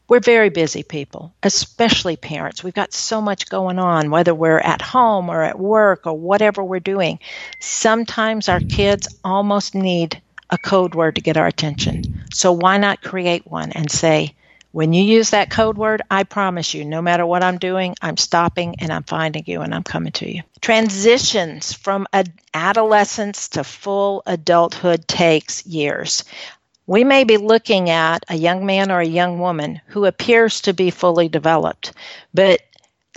We're 0.07 0.19
very 0.19 0.49
busy 0.49 0.83
people, 0.83 1.33
especially 1.41 2.15
parents. 2.15 2.63
We've 2.63 2.75
got 2.75 2.93
so 2.93 3.21
much 3.21 3.49
going 3.49 3.79
on, 3.79 4.11
whether 4.11 4.35
we're 4.35 4.59
at 4.59 4.83
home 4.83 5.29
or 5.29 5.41
at 5.41 5.57
work 5.57 6.05
or 6.05 6.13
whatever 6.13 6.63
we're 6.63 6.79
doing. 6.79 7.17
Sometimes 7.59 8.49
our 8.49 8.59
kids 8.59 9.07
almost 9.23 9.73
need 9.73 10.21
a 10.51 10.59
code 10.59 10.93
word 10.93 11.15
to 11.15 11.21
get 11.21 11.37
our 11.37 11.47
attention. 11.47 12.21
So 12.31 12.51
why 12.51 12.77
not 12.77 13.01
create 13.01 13.47
one 13.47 13.71
and 13.71 13.89
say, 13.89 14.35
When 14.71 14.93
you 14.93 15.03
use 15.03 15.31
that 15.31 15.49
code 15.49 15.77
word, 15.77 16.01
I 16.09 16.23
promise 16.23 16.73
you, 16.73 16.85
no 16.85 17.01
matter 17.01 17.25
what 17.25 17.43
I'm 17.43 17.57
doing, 17.57 17.95
I'm 18.01 18.15
stopping 18.15 18.75
and 18.79 18.91
I'm 18.91 19.03
finding 19.03 19.43
you 19.45 19.61
and 19.61 19.75
I'm 19.75 19.83
coming 19.83 20.13
to 20.13 20.33
you. 20.33 20.43
Transitions 20.61 21.73
from 21.73 22.07
adolescence 22.53 23.49
to 23.49 23.65
full 23.65 24.23
adulthood 24.25 25.07
takes 25.07 25.65
years. 25.65 26.23
We 26.87 27.03
may 27.03 27.25
be 27.25 27.37
looking 27.37 27.89
at 27.89 28.25
a 28.29 28.35
young 28.35 28.65
man 28.65 28.91
or 28.91 29.01
a 29.01 29.05
young 29.05 29.39
woman 29.39 29.81
who 29.87 30.05
appears 30.05 30.61
to 30.61 30.73
be 30.73 30.89
fully 30.89 31.27
developed, 31.27 31.93
but 32.33 32.61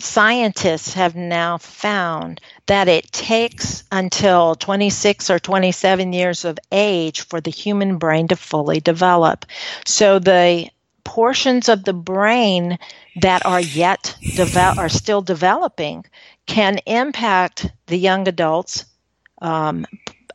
scientists 0.00 0.94
have 0.94 1.14
now 1.14 1.58
found 1.58 2.40
that 2.66 2.88
it 2.88 3.10
takes 3.12 3.84
until 3.92 4.56
26 4.56 5.30
or 5.30 5.38
27 5.38 6.12
years 6.12 6.44
of 6.44 6.58
age 6.72 7.20
for 7.20 7.40
the 7.40 7.50
human 7.50 7.96
brain 7.98 8.26
to 8.28 8.36
fully 8.36 8.80
develop. 8.80 9.46
So 9.86 10.18
the 10.18 10.68
portions 11.04 11.68
of 11.68 11.84
the 11.84 11.92
brain 11.92 12.78
that 13.16 13.44
are 13.44 13.60
yet 13.60 14.16
develop 14.34 14.78
are 14.78 14.88
still 14.88 15.22
developing 15.22 16.04
can 16.46 16.78
impact 16.86 17.70
the 17.86 17.96
young 17.96 18.26
adults 18.28 18.84
um, 19.40 19.86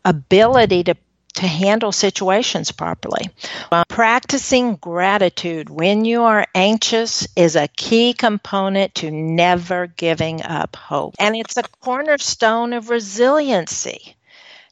ability 0.05 0.84
to 0.86 0.95
to 1.36 1.47
handle 1.47 1.91
situations 1.91 2.71
properly. 2.71 3.29
Uh, 3.71 3.84
practicing 3.88 4.75
gratitude 4.75 5.69
when 5.69 6.03
you 6.03 6.23
are 6.23 6.45
anxious 6.55 7.27
is 7.36 7.55
a 7.55 7.67
key 7.67 8.13
component 8.13 8.95
to 8.95 9.12
never 9.12 9.88
giving 9.88 10.41
up 10.41 10.75
hope. 10.75 11.15
And 11.19 11.36
it's 11.36 11.55
a 11.55 11.63
cornerstone 11.82 12.73
of 12.73 12.89
resiliency. 12.89 14.15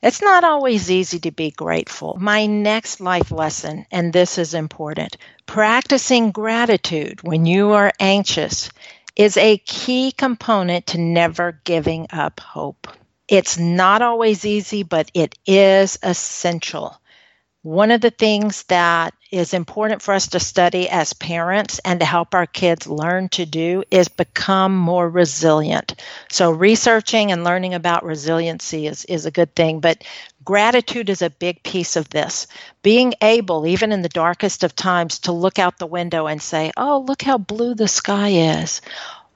It's 0.02 0.22
not 0.22 0.44
always 0.44 0.92
easy 0.92 1.20
to 1.22 1.32
be 1.32 1.52
grateful. 1.52 2.18
My 2.20 2.46
next 2.46 3.00
life 3.02 3.32
lesson, 3.32 3.86
and 3.92 4.14
this 4.14 4.38
is 4.38 4.54
important 4.54 5.18
practicing 5.48 6.30
gratitude 6.32 7.24
when 7.24 7.46
you 7.46 7.72
are 7.72 7.92
anxious 8.00 8.70
is 9.16 9.38
a 9.38 9.58
key 9.58 10.12
component 10.12 10.86
to 10.88 11.00
never 11.00 11.60
giving 11.64 12.06
up 12.12 12.40
hope. 12.40 12.88
It's 13.28 13.58
not 13.58 14.02
always 14.04 14.46
easy, 14.46 14.84
but 14.84 15.10
it 15.14 15.36
is 15.48 15.98
essential. 16.04 17.02
One 17.64 17.92
of 17.92 18.02
the 18.02 18.12
things 18.12 18.64
that 18.64 19.14
is 19.32 19.54
important 19.54 20.02
for 20.02 20.14
us 20.14 20.28
to 20.28 20.40
study 20.40 20.90
as 20.90 21.14
parents 21.14 21.80
and 21.84 22.00
to 22.00 22.06
help 22.06 22.34
our 22.34 22.46
kids 22.46 22.88
learn 22.88 23.30
to 23.30 23.46
do 23.46 23.84
is 23.92 24.08
become 24.08 24.76
more 24.76 25.10
resilient. 25.10 25.96
So, 26.30 26.52
researching 26.52 27.32
and 27.32 27.44
learning 27.44 27.74
about 27.74 28.06
resiliency 28.06 28.88
is, 28.88 29.06
is 29.06 29.26
a 29.26 29.32
good 29.32 29.54
thing, 29.54 29.80
but 29.80 30.04
gratitude 30.44 31.10
is 31.10 31.22
a 31.22 31.30
big 31.30 31.62
piece 31.64 31.96
of 31.96 32.10
this. 32.10 32.48
Being 32.84 33.14
able, 33.22 33.68
even 33.68 33.92
in 33.92 34.02
the 34.02 34.10
darkest 34.10 34.64
of 34.64 34.76
times, 34.76 35.20
to 35.20 35.32
look 35.32 35.60
out 35.60 35.78
the 35.78 35.86
window 35.86 36.28
and 36.28 36.42
say, 36.42 36.72
Oh, 36.78 37.04
look 37.08 37.22
how 37.22 37.38
blue 37.38 37.76
the 37.76 37.88
sky 37.88 38.30
is. 38.62 38.82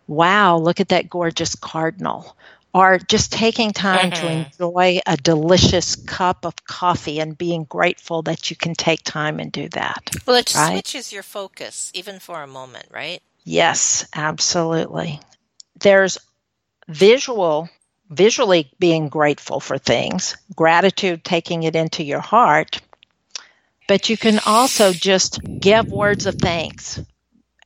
Wow, 0.07 0.57
look 0.57 0.79
at 0.79 0.89
that 0.89 1.09
gorgeous 1.09 1.55
cardinal 1.55 2.35
are 2.73 2.97
just 2.97 3.33
taking 3.33 3.71
time 3.71 4.11
mm-hmm. 4.11 4.25
to 4.25 4.31
enjoy 4.31 4.99
a 5.05 5.17
delicious 5.17 5.95
cup 5.95 6.45
of 6.45 6.63
coffee 6.63 7.19
and 7.19 7.37
being 7.37 7.65
grateful 7.65 8.21
that 8.23 8.49
you 8.49 8.55
can 8.55 8.73
take 8.73 9.03
time 9.03 9.39
and 9.39 9.51
do 9.51 9.67
that. 9.69 10.09
Well, 10.25 10.37
it 10.37 10.53
right? 10.55 10.73
switches 10.73 11.11
your 11.11 11.23
focus 11.23 11.91
even 11.93 12.19
for 12.19 12.41
a 12.41 12.47
moment, 12.47 12.87
right? 12.91 13.21
Yes, 13.43 14.07
absolutely. 14.15 15.19
There's 15.79 16.17
visual 16.87 17.69
visually 18.09 18.69
being 18.77 19.07
grateful 19.07 19.61
for 19.61 19.77
things, 19.77 20.35
gratitude 20.53 21.23
taking 21.23 21.63
it 21.63 21.77
into 21.77 22.03
your 22.03 22.19
heart, 22.19 22.81
but 23.87 24.09
you 24.09 24.17
can 24.17 24.39
also 24.45 24.91
just 24.91 25.39
give 25.59 25.87
words 25.87 26.25
of 26.25 26.35
thanks 26.35 26.99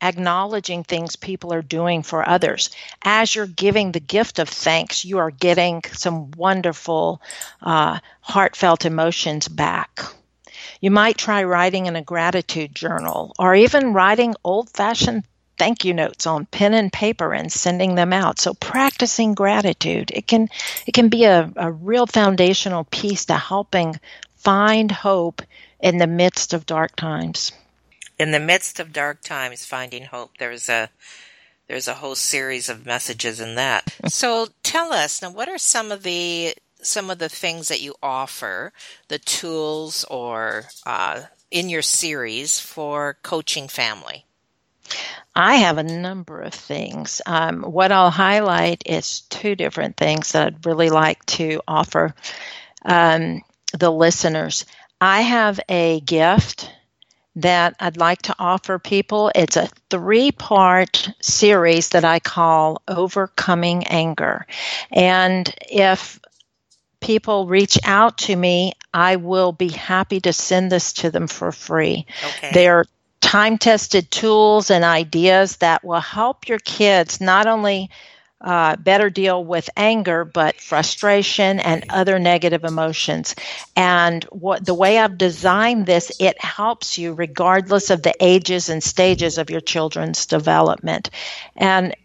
acknowledging 0.07 0.83
things 0.83 1.15
people 1.15 1.53
are 1.53 1.61
doing 1.61 2.03
for 2.03 2.27
others. 2.27 2.69
As 3.01 3.33
you're 3.33 3.47
giving 3.47 3.91
the 3.91 3.99
gift 3.99 4.39
of 4.39 4.49
thanks, 4.49 5.03
you 5.03 5.17
are 5.17 5.31
getting 5.31 5.81
some 5.93 6.31
wonderful, 6.31 7.21
uh, 7.61 7.99
heartfelt 8.21 8.85
emotions 8.85 9.47
back. 9.47 10.01
You 10.79 10.91
might 10.91 11.17
try 11.17 11.43
writing 11.43 11.87
in 11.87 11.95
a 11.95 12.01
gratitude 12.01 12.75
journal 12.75 13.33
or 13.39 13.55
even 13.55 13.93
writing 13.93 14.35
old 14.43 14.69
fashioned 14.69 15.23
thank 15.57 15.85
you 15.85 15.93
notes 15.93 16.27
on 16.27 16.45
pen 16.45 16.73
and 16.73 16.91
paper 16.91 17.33
and 17.33 17.51
sending 17.51 17.95
them 17.95 18.11
out. 18.13 18.39
So 18.39 18.53
practicing 18.53 19.33
gratitude, 19.33 20.11
it 20.13 20.27
can 20.27 20.49
it 20.85 20.93
can 20.93 21.09
be 21.09 21.23
a, 21.23 21.51
a 21.55 21.71
real 21.71 22.05
foundational 22.05 22.83
piece 22.83 23.25
to 23.25 23.35
helping 23.35 23.99
find 24.35 24.91
hope 24.91 25.41
in 25.79 25.97
the 25.97 26.07
midst 26.07 26.53
of 26.53 26.65
dark 26.65 26.95
times 26.95 27.51
in 28.17 28.31
the 28.31 28.39
midst 28.39 28.79
of 28.79 28.93
dark 28.93 29.21
times, 29.21 29.65
finding 29.65 30.05
hope. 30.05 30.37
There's 30.37 30.69
a 30.69 30.89
there's 31.67 31.87
a 31.87 31.95
whole 31.95 32.15
series 32.15 32.69
of 32.69 32.85
messages 32.85 33.39
in 33.39 33.55
that. 33.55 33.95
So 34.07 34.47
tell 34.61 34.93
us 34.93 35.21
now, 35.21 35.31
what 35.31 35.49
are 35.49 35.57
some 35.57 35.91
of 35.91 36.03
the 36.03 36.53
some 36.81 37.09
of 37.09 37.19
the 37.19 37.29
things 37.29 37.67
that 37.69 37.81
you 37.81 37.95
offer, 38.03 38.71
the 39.07 39.19
tools 39.19 40.05
or 40.05 40.65
uh, 40.85 41.23
in 41.49 41.69
your 41.69 41.81
series 41.81 42.59
for 42.59 43.17
coaching 43.23 43.67
family? 43.67 44.25
I 45.35 45.55
have 45.57 45.77
a 45.77 45.83
number 45.83 46.41
of 46.41 46.53
things. 46.53 47.21
Um, 47.25 47.63
what 47.63 47.91
I'll 47.91 48.11
highlight 48.11 48.83
is 48.85 49.21
two 49.21 49.55
different 49.55 49.97
things 49.97 50.31
that 50.31 50.47
I'd 50.47 50.65
really 50.65 50.89
like 50.89 51.25
to 51.25 51.59
offer 51.67 52.13
um, 52.85 53.41
the 53.77 53.91
listeners. 53.91 54.65
I 55.01 55.21
have 55.21 55.59
a 55.67 55.99
gift 56.01 56.71
that 57.37 57.75
I'd 57.79 57.97
like 57.97 58.23
to 58.23 58.35
offer 58.39 58.79
people. 58.79 59.31
It's 59.35 59.57
a 59.57 59.69
three 59.89 60.31
part 60.31 61.09
series 61.21 61.89
that 61.89 62.05
I 62.05 62.19
call 62.19 62.81
Overcoming 62.87 63.85
Anger. 63.87 64.47
And 64.91 65.53
if 65.69 66.19
people 67.01 67.45
reach 67.47 67.77
out 67.83 68.17
to 68.19 68.35
me, 68.35 68.73
I 68.93 69.17
will 69.17 69.51
be 69.51 69.69
happy 69.69 70.21
to 70.21 70.33
send 70.33 70.71
this 70.71 70.93
to 70.93 71.11
them 71.11 71.27
for 71.27 71.51
free. 71.51 72.05
Okay. 72.25 72.51
They're 72.53 72.85
time 73.21 73.57
tested 73.57 74.09
tools 74.11 74.71
and 74.71 74.83
ideas 74.83 75.57
that 75.57 75.83
will 75.83 75.99
help 75.99 76.47
your 76.47 76.59
kids 76.59 77.19
not 77.19 77.47
only 77.47 77.89
uh, 78.45 78.75
better 78.75 79.09
deal 79.09 79.43
with 79.43 79.71
anger, 79.75 80.23
but 80.23 80.61
frustration 80.61 81.59
and 81.59 81.83
other 81.89 82.19
negative 82.19 82.63
emotions. 82.63 83.35
And 83.75 84.23
what 84.25 84.63
the 84.63 84.75
way 84.75 84.99
I've 84.99 85.17
designed 85.17 85.87
this, 85.87 86.11
it 86.19 86.39
helps 86.39 86.95
you 86.97 87.13
regardless 87.13 87.89
of 87.89 88.03
the 88.03 88.13
ages 88.19 88.69
and 88.69 88.83
stages 88.83 89.39
of 89.39 89.49
your 89.49 89.61
children's 89.61 90.27
development. 90.27 91.09
And 91.55 91.95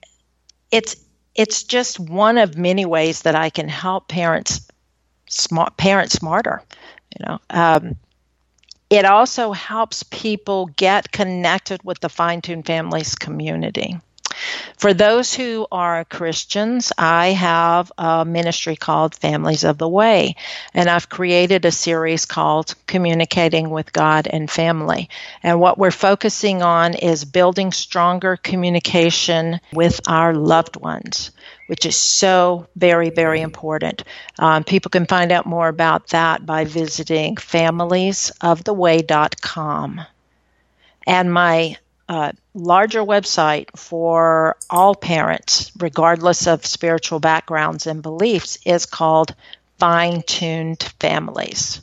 it's 0.71 0.97
it's 1.35 1.63
just 1.63 2.01
one 2.01 2.39
of 2.39 2.57
many 2.57 2.87
ways 2.87 3.23
that 3.23 3.35
I 3.35 3.51
can 3.51 3.69
help 3.69 4.09
parents 4.09 4.67
smart 5.29 5.77
parents 5.77 6.15
smarter. 6.15 6.63
You 7.19 7.27
know. 7.27 7.41
Um, 7.51 7.97
it 8.89 9.05
also 9.05 9.53
helps 9.53 10.03
people 10.05 10.67
get 10.77 11.13
connected 11.13 11.83
with 11.85 12.01
the 12.01 12.09
Fine 12.09 12.41
Tune 12.41 12.63
Families 12.63 13.15
community. 13.15 14.01
For 14.77 14.95
those 14.95 15.35
who 15.35 15.67
are 15.71 16.05
Christians, 16.05 16.93
I 16.97 17.29
have 17.29 17.93
a 17.99 18.25
ministry 18.25 18.77
called 18.77 19.15
Families 19.15 19.65
of 19.65 19.79
the 19.79 19.89
Way, 19.89 20.37
and 20.75 20.89
I've 20.89 21.09
created 21.09 21.65
a 21.65 21.73
series 21.73 22.25
called 22.25 22.75
Communicating 22.87 23.71
with 23.71 23.93
God 23.93 24.27
and 24.27 24.51
Family. 24.51 25.09
And 25.43 25.61
what 25.61 25.79
we're 25.79 25.91
focusing 25.91 26.63
on 26.63 26.95
is 26.95 27.25
building 27.25 27.73
stronger 27.73 28.37
communication 28.37 29.61
with 29.73 30.01
our 30.09 30.35
loved 30.35 30.77
ones 30.77 31.31
which 31.71 31.87
is 31.87 31.95
so 31.95 32.67
very, 32.75 33.11
very 33.11 33.41
important. 33.41 34.03
Um, 34.41 34.65
people 34.65 34.91
can 34.91 35.07
find 35.07 35.31
out 35.31 35.47
more 35.47 35.69
about 35.69 36.09
that 36.09 36.45
by 36.45 36.65
visiting 36.65 37.37
familiesoftheway.com. 37.37 40.01
And 41.07 41.33
my 41.33 41.77
uh, 42.09 42.33
larger 42.55 43.03
website 43.03 43.67
for 43.77 44.57
all 44.69 44.95
parents, 44.95 45.73
regardless 45.79 46.47
of 46.47 46.67
spiritual 46.67 47.21
backgrounds 47.21 47.87
and 47.87 48.03
beliefs, 48.03 48.59
is 48.65 48.87
called 48.87 49.35
Fine 49.79 50.23
Tuned 50.23 50.83
Families. 51.01 51.81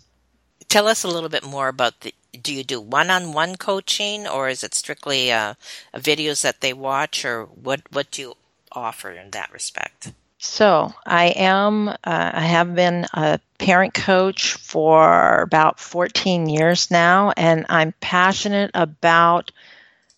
Tell 0.69 0.87
us 0.87 1.03
a 1.03 1.07
little 1.07 1.29
bit 1.29 1.43
more 1.43 1.67
about 1.67 2.01
the. 2.01 2.13
Do 2.39 2.53
you 2.53 2.63
do 2.63 2.79
one-on-one 2.79 3.55
coaching, 3.55 4.27
or 4.27 4.47
is 4.47 4.63
it 4.63 4.75
strictly 4.75 5.31
uh, 5.31 5.55
videos 5.95 6.43
that 6.43 6.61
they 6.61 6.73
watch, 6.73 7.25
or 7.25 7.45
what? 7.45 7.81
What 7.91 8.11
do 8.11 8.21
you 8.21 8.37
offer 8.71 9.11
in 9.11 9.31
that 9.31 9.51
respect? 9.51 10.11
So 10.39 10.93
I 11.05 11.27
am. 11.27 11.89
Uh, 11.89 11.95
I 12.03 12.41
have 12.41 12.75
been 12.75 13.07
a 13.13 13.39
parent 13.57 13.93
coach 13.93 14.53
for 14.53 15.41
about 15.41 15.79
14 15.79 16.47
years 16.47 16.91
now, 16.91 17.33
and 17.35 17.65
I'm 17.69 17.93
passionate 18.01 18.71
about 18.75 19.51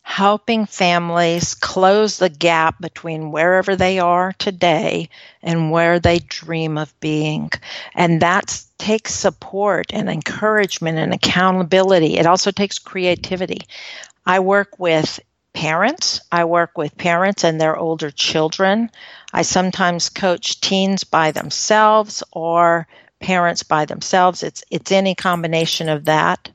helping 0.09 0.65
families 0.65 1.53
close 1.53 2.17
the 2.17 2.29
gap 2.29 2.81
between 2.81 3.31
wherever 3.31 3.75
they 3.75 3.99
are 3.99 4.33
today 4.39 5.07
and 5.43 5.69
where 5.69 5.99
they 5.99 6.17
dream 6.17 6.79
of 6.79 6.99
being. 6.99 7.51
And 7.93 8.19
that 8.23 8.59
takes 8.79 9.13
support 9.13 9.93
and 9.93 10.09
encouragement 10.09 10.97
and 10.97 11.13
accountability. 11.13 12.17
It 12.17 12.25
also 12.25 12.49
takes 12.49 12.79
creativity. 12.79 13.59
I 14.25 14.39
work 14.39 14.79
with 14.79 15.19
parents. 15.53 16.21
I 16.31 16.43
work 16.45 16.75
with 16.75 16.97
parents 16.97 17.43
and 17.43 17.61
their 17.61 17.77
older 17.77 18.09
children. 18.09 18.89
I 19.31 19.43
sometimes 19.43 20.09
coach 20.09 20.59
teens 20.59 21.03
by 21.03 21.31
themselves 21.31 22.23
or 22.31 22.87
parents 23.19 23.61
by 23.61 23.85
themselves. 23.85 24.41
It's 24.41 24.63
it's 24.71 24.91
any 24.91 25.13
combination 25.13 25.87
of 25.87 26.05
that. 26.05 26.49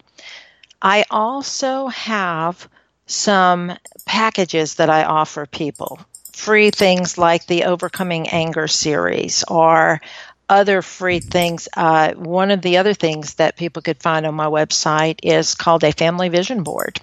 I 0.82 1.04
also 1.08 1.86
have 1.86 2.68
some 3.06 3.72
packages 4.06 4.76
that 4.76 4.90
I 4.90 5.04
offer 5.04 5.46
people. 5.46 5.98
Free 6.32 6.70
things 6.70 7.16
like 7.16 7.46
the 7.46 7.64
Overcoming 7.64 8.28
Anger 8.28 8.68
series 8.68 9.44
or 9.48 10.00
other 10.48 10.82
free 10.82 11.20
things. 11.20 11.68
Uh, 11.74 12.12
one 12.14 12.50
of 12.50 12.60
the 12.60 12.78
other 12.78 12.94
things 12.94 13.34
that 13.34 13.56
people 13.56 13.82
could 13.82 14.02
find 14.02 14.26
on 14.26 14.34
my 14.34 14.46
website 14.46 15.20
is 15.22 15.54
called 15.54 15.84
a 15.84 15.92
family 15.92 16.28
vision 16.28 16.62
board. 16.62 17.00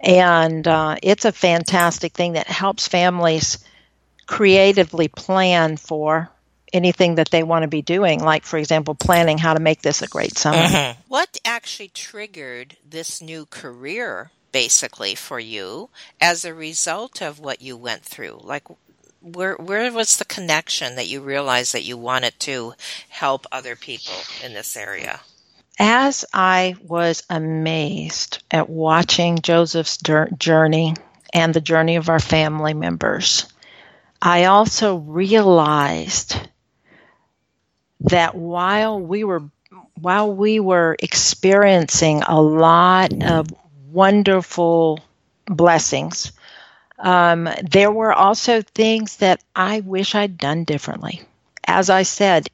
And 0.00 0.66
uh, 0.66 0.96
it's 1.02 1.24
a 1.24 1.32
fantastic 1.32 2.12
thing 2.12 2.34
that 2.34 2.46
helps 2.46 2.88
families 2.88 3.58
creatively 4.26 5.08
plan 5.08 5.76
for 5.76 6.30
anything 6.72 7.14
that 7.14 7.30
they 7.30 7.42
want 7.42 7.62
to 7.62 7.68
be 7.68 7.82
doing, 7.82 8.20
like, 8.20 8.44
for 8.44 8.58
example, 8.58 8.94
planning 8.94 9.38
how 9.38 9.54
to 9.54 9.60
make 9.60 9.80
this 9.80 10.02
a 10.02 10.08
great 10.08 10.36
summer. 10.36 10.58
Mm-hmm. 10.58 11.00
What 11.08 11.38
actually 11.44 11.88
triggered 11.88 12.76
this 12.84 13.22
new 13.22 13.46
career, 13.46 14.30
basically, 14.54 15.16
for 15.16 15.40
you 15.40 15.90
as 16.20 16.44
a 16.44 16.54
result 16.54 17.20
of 17.20 17.40
what 17.40 17.60
you 17.60 17.76
went 17.76 18.02
through? 18.02 18.38
Like, 18.40 18.62
where 19.20 19.56
where 19.56 19.92
was 19.92 20.16
the 20.16 20.24
connection 20.24 20.94
that 20.94 21.08
you 21.08 21.20
realized 21.20 21.74
that 21.74 21.82
you 21.82 21.98
wanted 21.98 22.38
to 22.40 22.74
help 23.08 23.46
other 23.50 23.74
people 23.74 24.14
in 24.44 24.54
this 24.54 24.76
area? 24.76 25.20
As 25.76 26.24
I 26.32 26.76
was 26.86 27.24
amazed 27.28 28.44
at 28.48 28.70
watching 28.70 29.40
Joseph's 29.40 29.98
journey 30.38 30.94
and 31.32 31.52
the 31.52 31.60
journey 31.60 31.96
of 31.96 32.08
our 32.08 32.20
family 32.20 32.74
members, 32.74 33.46
I 34.22 34.44
also 34.44 34.98
realized 34.98 36.36
that 38.02 38.36
while 38.36 39.00
we 39.00 39.24
were 39.24 39.42
while 40.00 40.32
we 40.32 40.60
were 40.60 40.94
experiencing 41.00 42.22
a 42.22 42.40
lot 42.40 43.12
of 43.24 43.48
wonderful 43.94 45.00
blessings, 45.46 46.32
um, 46.98 47.48
there 47.62 47.90
were 47.90 48.12
also 48.12 48.60
things 48.62 49.16
that 49.18 49.42
I 49.54 49.80
wish 49.80 50.14
I'd 50.14 50.36
done 50.38 50.64
differently. 50.64 51.22
As 51.66 51.90
I 51.90 52.02
said, 52.02 52.48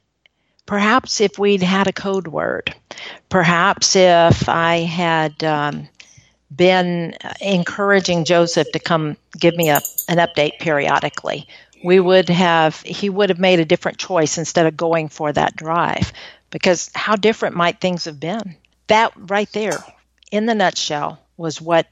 perhaps 0.65 1.19
if 1.19 1.37
we'd 1.37 1.63
had 1.63 1.87
a 1.87 1.93
code 1.93 2.27
word, 2.27 2.73
perhaps 3.29 3.95
if 3.95 4.47
I 4.47 4.77
had 4.77 5.43
um, 5.43 5.87
been 6.55 7.15
encouraging 7.41 8.25
Joseph 8.25 8.71
to 8.71 8.79
come 8.79 9.17
give 9.37 9.55
me 9.55 9.69
a, 9.69 9.81
an 10.09 10.17
update 10.17 10.59
periodically, 10.59 11.47
we 11.83 11.99
would 11.99 12.29
have 12.29 12.79
he 12.81 13.09
would 13.09 13.29
have 13.29 13.39
made 13.39 13.59
a 13.59 13.65
different 13.65 13.97
choice 13.97 14.37
instead 14.37 14.65
of 14.65 14.77
going 14.77 15.09
for 15.09 15.31
that 15.31 15.55
drive. 15.55 16.13
Because 16.51 16.91
how 16.93 17.15
different 17.15 17.55
might 17.55 17.79
things 17.79 18.05
have 18.05 18.19
been? 18.19 18.55
That 18.87 19.13
right 19.15 19.51
there 19.53 19.83
in 20.31 20.45
the 20.45 20.55
nutshell 20.55 21.19
was 21.41 21.61
what 21.61 21.87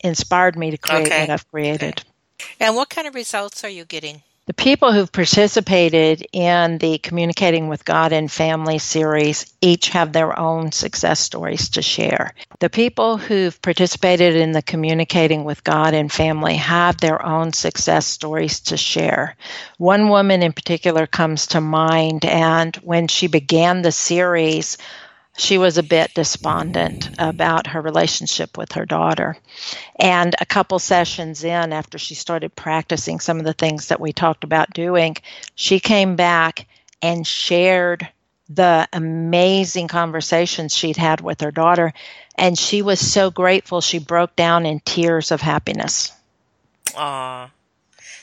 inspired 0.00 0.56
me 0.56 0.70
to 0.70 0.78
create 0.78 1.06
okay. 1.06 1.20
what 1.20 1.30
i've 1.30 1.50
created 1.50 2.02
okay. 2.40 2.50
and 2.60 2.76
what 2.76 2.90
kind 2.90 3.06
of 3.06 3.14
results 3.14 3.64
are 3.64 3.68
you 3.68 3.84
getting 3.84 4.22
the 4.50 4.54
people 4.54 4.90
who've 4.90 5.12
participated 5.12 6.26
in 6.32 6.78
the 6.78 6.98
Communicating 6.98 7.68
with 7.68 7.84
God 7.84 8.12
and 8.12 8.28
Family 8.28 8.78
series 8.78 9.54
each 9.60 9.90
have 9.90 10.12
their 10.12 10.36
own 10.36 10.72
success 10.72 11.20
stories 11.20 11.68
to 11.68 11.82
share. 11.82 12.34
The 12.58 12.68
people 12.68 13.16
who've 13.16 13.62
participated 13.62 14.34
in 14.34 14.50
the 14.50 14.60
Communicating 14.60 15.44
with 15.44 15.62
God 15.62 15.94
and 15.94 16.10
Family 16.10 16.56
have 16.56 16.96
their 16.96 17.24
own 17.24 17.52
success 17.52 18.06
stories 18.06 18.58
to 18.62 18.76
share. 18.76 19.36
One 19.78 20.08
woman 20.08 20.42
in 20.42 20.52
particular 20.52 21.06
comes 21.06 21.46
to 21.48 21.60
mind, 21.60 22.24
and 22.24 22.74
when 22.78 23.06
she 23.06 23.28
began 23.28 23.82
the 23.82 23.92
series, 23.92 24.78
she 25.40 25.56
was 25.56 25.78
a 25.78 25.82
bit 25.82 26.12
despondent 26.14 27.10
about 27.18 27.68
her 27.68 27.80
relationship 27.80 28.58
with 28.58 28.72
her 28.72 28.84
daughter. 28.84 29.36
And 29.98 30.34
a 30.38 30.46
couple 30.46 30.78
sessions 30.78 31.44
in, 31.44 31.72
after 31.72 31.98
she 31.98 32.14
started 32.14 32.54
practicing 32.54 33.20
some 33.20 33.38
of 33.38 33.46
the 33.46 33.54
things 33.54 33.88
that 33.88 34.00
we 34.00 34.12
talked 34.12 34.44
about 34.44 34.72
doing, 34.74 35.16
she 35.54 35.80
came 35.80 36.14
back 36.14 36.66
and 37.00 37.26
shared 37.26 38.06
the 38.50 38.86
amazing 38.92 39.88
conversations 39.88 40.76
she'd 40.76 40.98
had 40.98 41.22
with 41.22 41.40
her 41.40 41.50
daughter. 41.50 41.94
And 42.34 42.58
she 42.58 42.82
was 42.82 43.00
so 43.00 43.30
grateful, 43.30 43.80
she 43.80 43.98
broke 43.98 44.36
down 44.36 44.66
in 44.66 44.80
tears 44.80 45.30
of 45.30 45.40
happiness. 45.40 46.12
Aw, 46.96 47.50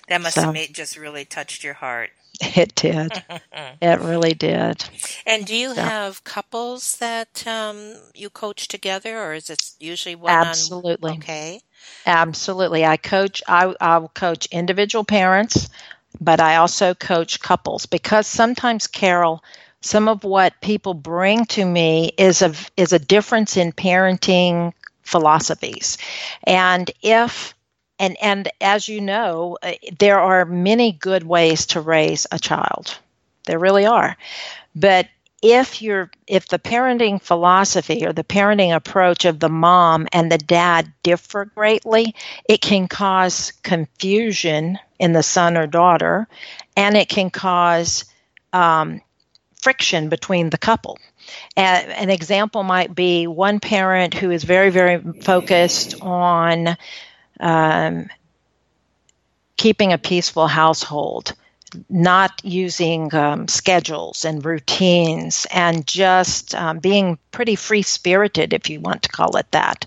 that 0.08 0.21
must 0.21 0.36
so, 0.36 0.41
have 0.41 0.53
made, 0.53 0.75
just 0.75 0.97
really 0.97 1.25
touched 1.25 1.63
your 1.63 1.73
heart. 1.73 2.12
It 2.39 2.76
did. 2.76 3.12
it 3.82 4.00
really 4.02 4.34
did. 4.34 4.84
And 5.26 5.45
do 5.45 5.56
you 5.56 5.73
so. 5.73 5.82
have 5.82 6.23
couples 6.23 6.97
that 6.97 7.45
um, 7.47 7.95
you 8.13 8.30
coach 8.30 8.67
together, 8.67 9.17
or 9.19 9.34
is 9.34 9.50
it 9.50 9.71
usually 9.80 10.15
one? 10.15 10.32
Absolutely. 10.32 11.12
On... 11.12 11.17
Okay. 11.17 11.62
Absolutely. 12.06 12.86
I 12.86 12.97
coach. 12.97 13.41
I 13.47 13.73
I 13.82 13.97
will 13.97 14.10
coach 14.10 14.47
individual 14.52 15.04
parents, 15.04 15.69
but 16.21 16.39
I 16.39 16.58
also 16.58 16.93
coach 16.93 17.39
couples 17.39 17.86
because 17.86 18.28
sometimes, 18.28 18.88
Carol, 18.88 19.43
some 19.82 20.08
of 20.08 20.23
what 20.23 20.62
people 20.62 20.93
bring 20.93 21.45
to 21.47 21.65
me 21.65 22.12
is 22.17 22.41
a 22.41 22.54
is 22.76 22.93
a 22.93 23.00
difference 23.00 23.58
in 23.58 23.71
parenting 23.71 24.73
philosophies, 25.02 25.97
and 26.43 26.91
if 27.02 27.56
and 27.99 28.17
and 28.21 28.49
as 28.62 28.88
you 28.88 29.01
know 29.01 29.57
uh, 29.62 29.73
there 29.99 30.19
are 30.19 30.45
many 30.45 30.91
good 30.91 31.23
ways 31.23 31.67
to 31.67 31.81
raise 31.81 32.27
a 32.31 32.39
child. 32.39 32.97
There 33.45 33.60
really 33.60 33.86
are. 33.86 34.17
But 34.75 35.07
if 35.41 35.81
you're 35.81 36.10
if 36.25 36.47
the 36.47 36.60
parenting 36.60 37.21
philosophy 37.21 38.05
or 38.05 38.13
the 38.13 38.23
parenting 38.23 38.75
approach 38.75 39.25
of 39.25 39.39
the 39.39 39.49
mom 39.49 40.07
and 40.12 40.31
the 40.31 40.38
dad 40.38 40.91
differ 41.03 41.45
greatly 41.45 42.15
it 42.49 42.60
can 42.60 42.88
cause 42.88 43.53
confusion 43.63 44.79
in 44.99 45.13
the 45.13 45.21
son 45.21 45.55
or 45.55 45.67
daughter 45.67 46.27
and 46.75 46.97
it 46.97 47.07
can 47.07 47.29
cause 47.29 48.05
um, 48.53 49.01
friction 49.62 50.10
between 50.10 50.49
the 50.49 50.57
couple. 50.57 50.97
An 51.55 52.10
example 52.10 52.63
might 52.63 52.95
be 52.95 53.27
one 53.27 53.60
parent 53.60 54.13
who 54.13 54.31
is 54.31 54.43
very 54.43 54.69
very 54.69 54.99
focused 55.21 56.01
on 56.01 56.77
um, 57.39 58.10
keeping 59.58 59.91
a 59.93 59.97
peaceful 59.97 60.47
household, 60.47 61.34
not 61.89 62.32
using 62.43 63.13
um, 63.13 63.47
schedules 63.47 64.23
and 64.26 64.45
routines, 64.45 65.45
and 65.52 65.86
just 65.86 66.56
um, 66.56 66.80
being 66.80 67.17
pretty 67.32 67.56
free 67.56 67.82
spirited, 67.82 68.54
if 68.54 68.69
you 68.69 68.80
want 68.80 69.04
to 69.04 69.10
call 69.10 69.36
it 69.38 69.52
that. 69.52 69.86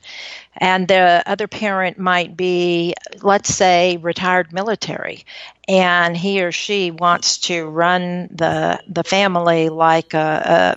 And 0.59 0.89
the 0.89 1.23
other 1.27 1.47
parent 1.49 1.99
might 1.99 2.37
be, 2.37 2.95
let's 3.23 3.55
say, 3.55 3.97
retired 3.99 4.53
military, 4.53 5.25
and 5.69 6.17
he 6.17 6.43
or 6.43 6.53
she 6.53 6.91
wants 6.91 7.39
to 7.39 7.65
run 7.67 8.29
the 8.33 8.83
the 8.89 9.05
family 9.05 9.69
like 9.71 10.13
a, 10.15 10.77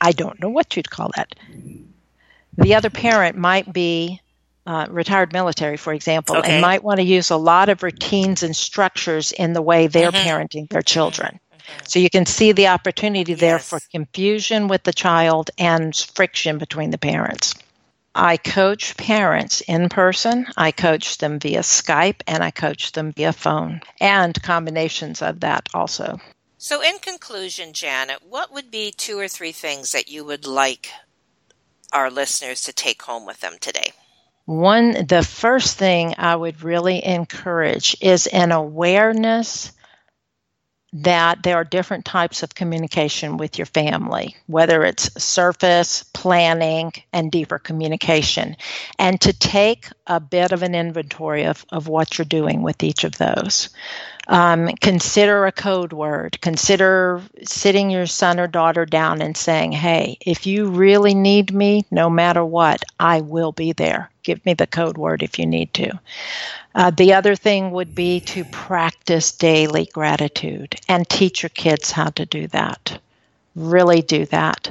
I 0.00 0.12
don't 0.12 0.40
know 0.40 0.50
what 0.50 0.76
you'd 0.76 0.90
call 0.90 1.10
that. 1.16 1.34
The 2.58 2.74
other 2.74 2.90
parent 2.90 3.36
might 3.36 3.72
be 3.72 4.20
uh, 4.68 4.86
retired 4.90 5.32
military, 5.32 5.78
for 5.78 5.94
example, 5.94 6.36
okay. 6.36 6.52
and 6.52 6.60
might 6.60 6.84
want 6.84 6.98
to 6.98 7.02
use 7.02 7.30
a 7.30 7.36
lot 7.38 7.70
of 7.70 7.82
routines 7.82 8.42
and 8.42 8.54
structures 8.54 9.32
in 9.32 9.54
the 9.54 9.62
way 9.62 9.86
they're 9.86 10.12
mm-hmm. 10.12 10.28
parenting 10.28 10.68
their 10.68 10.82
children. 10.82 11.40
Mm-hmm. 11.50 11.84
So 11.86 11.98
you 11.98 12.10
can 12.10 12.26
see 12.26 12.52
the 12.52 12.68
opportunity 12.68 13.32
yes. 13.32 13.40
there 13.40 13.58
for 13.58 13.80
confusion 13.90 14.68
with 14.68 14.82
the 14.82 14.92
child 14.92 15.50
and 15.56 15.96
friction 15.96 16.58
between 16.58 16.90
the 16.90 16.98
parents. 16.98 17.54
I 18.14 18.36
coach 18.36 18.94
parents 18.98 19.62
in 19.62 19.88
person, 19.88 20.46
I 20.54 20.72
coach 20.72 21.16
them 21.16 21.38
via 21.38 21.60
Skype, 21.60 22.20
and 22.26 22.44
I 22.44 22.50
coach 22.50 22.92
them 22.92 23.12
via 23.12 23.32
phone, 23.32 23.80
and 24.02 24.40
combinations 24.42 25.22
of 25.22 25.40
that 25.40 25.70
also. 25.72 26.20
So, 26.58 26.82
in 26.82 26.98
conclusion, 26.98 27.72
Janet, 27.72 28.18
what 28.28 28.52
would 28.52 28.70
be 28.70 28.90
two 28.90 29.18
or 29.18 29.28
three 29.28 29.52
things 29.52 29.92
that 29.92 30.08
you 30.08 30.26
would 30.26 30.46
like 30.46 30.90
our 31.90 32.10
listeners 32.10 32.60
to 32.64 32.72
take 32.74 33.00
home 33.00 33.24
with 33.24 33.40
them 33.40 33.56
today? 33.60 33.92
One, 34.48 34.92
the 35.06 35.22
first 35.22 35.76
thing 35.76 36.14
I 36.16 36.34
would 36.34 36.62
really 36.62 37.04
encourage 37.04 37.94
is 38.00 38.26
an 38.26 38.50
awareness 38.50 39.72
that 40.94 41.42
there 41.42 41.56
are 41.56 41.64
different 41.64 42.06
types 42.06 42.42
of 42.42 42.54
communication 42.54 43.36
with 43.36 43.58
your 43.58 43.66
family, 43.66 44.36
whether 44.46 44.84
it's 44.84 45.22
surface, 45.22 46.02
planning, 46.14 46.94
and 47.12 47.30
deeper 47.30 47.58
communication, 47.58 48.56
and 48.98 49.20
to 49.20 49.34
take 49.34 49.86
a 50.06 50.18
bit 50.18 50.52
of 50.52 50.62
an 50.62 50.74
inventory 50.74 51.44
of, 51.44 51.66
of 51.68 51.86
what 51.86 52.16
you're 52.16 52.24
doing 52.24 52.62
with 52.62 52.82
each 52.82 53.04
of 53.04 53.18
those. 53.18 53.68
Um, 54.28 54.68
consider 54.80 55.46
a 55.46 55.52
code 55.52 55.92
word. 55.92 56.38
Consider 56.42 57.22
sitting 57.44 57.90
your 57.90 58.06
son 58.06 58.38
or 58.38 58.46
daughter 58.46 58.84
down 58.84 59.22
and 59.22 59.36
saying, 59.36 59.72
Hey, 59.72 60.18
if 60.20 60.46
you 60.46 60.68
really 60.68 61.14
need 61.14 61.52
me, 61.52 61.84
no 61.90 62.10
matter 62.10 62.44
what, 62.44 62.82
I 63.00 63.22
will 63.22 63.52
be 63.52 63.72
there. 63.72 64.10
Give 64.22 64.44
me 64.44 64.52
the 64.54 64.66
code 64.66 64.98
word 64.98 65.22
if 65.22 65.38
you 65.38 65.46
need 65.46 65.72
to. 65.74 65.98
Uh, 66.74 66.90
the 66.90 67.14
other 67.14 67.34
thing 67.34 67.70
would 67.70 67.94
be 67.94 68.20
to 68.20 68.44
practice 68.44 69.32
daily 69.32 69.88
gratitude 69.92 70.76
and 70.88 71.08
teach 71.08 71.42
your 71.42 71.50
kids 71.50 71.90
how 71.90 72.10
to 72.10 72.26
do 72.26 72.46
that. 72.48 73.00
Really 73.56 74.02
do 74.02 74.26
that. 74.26 74.70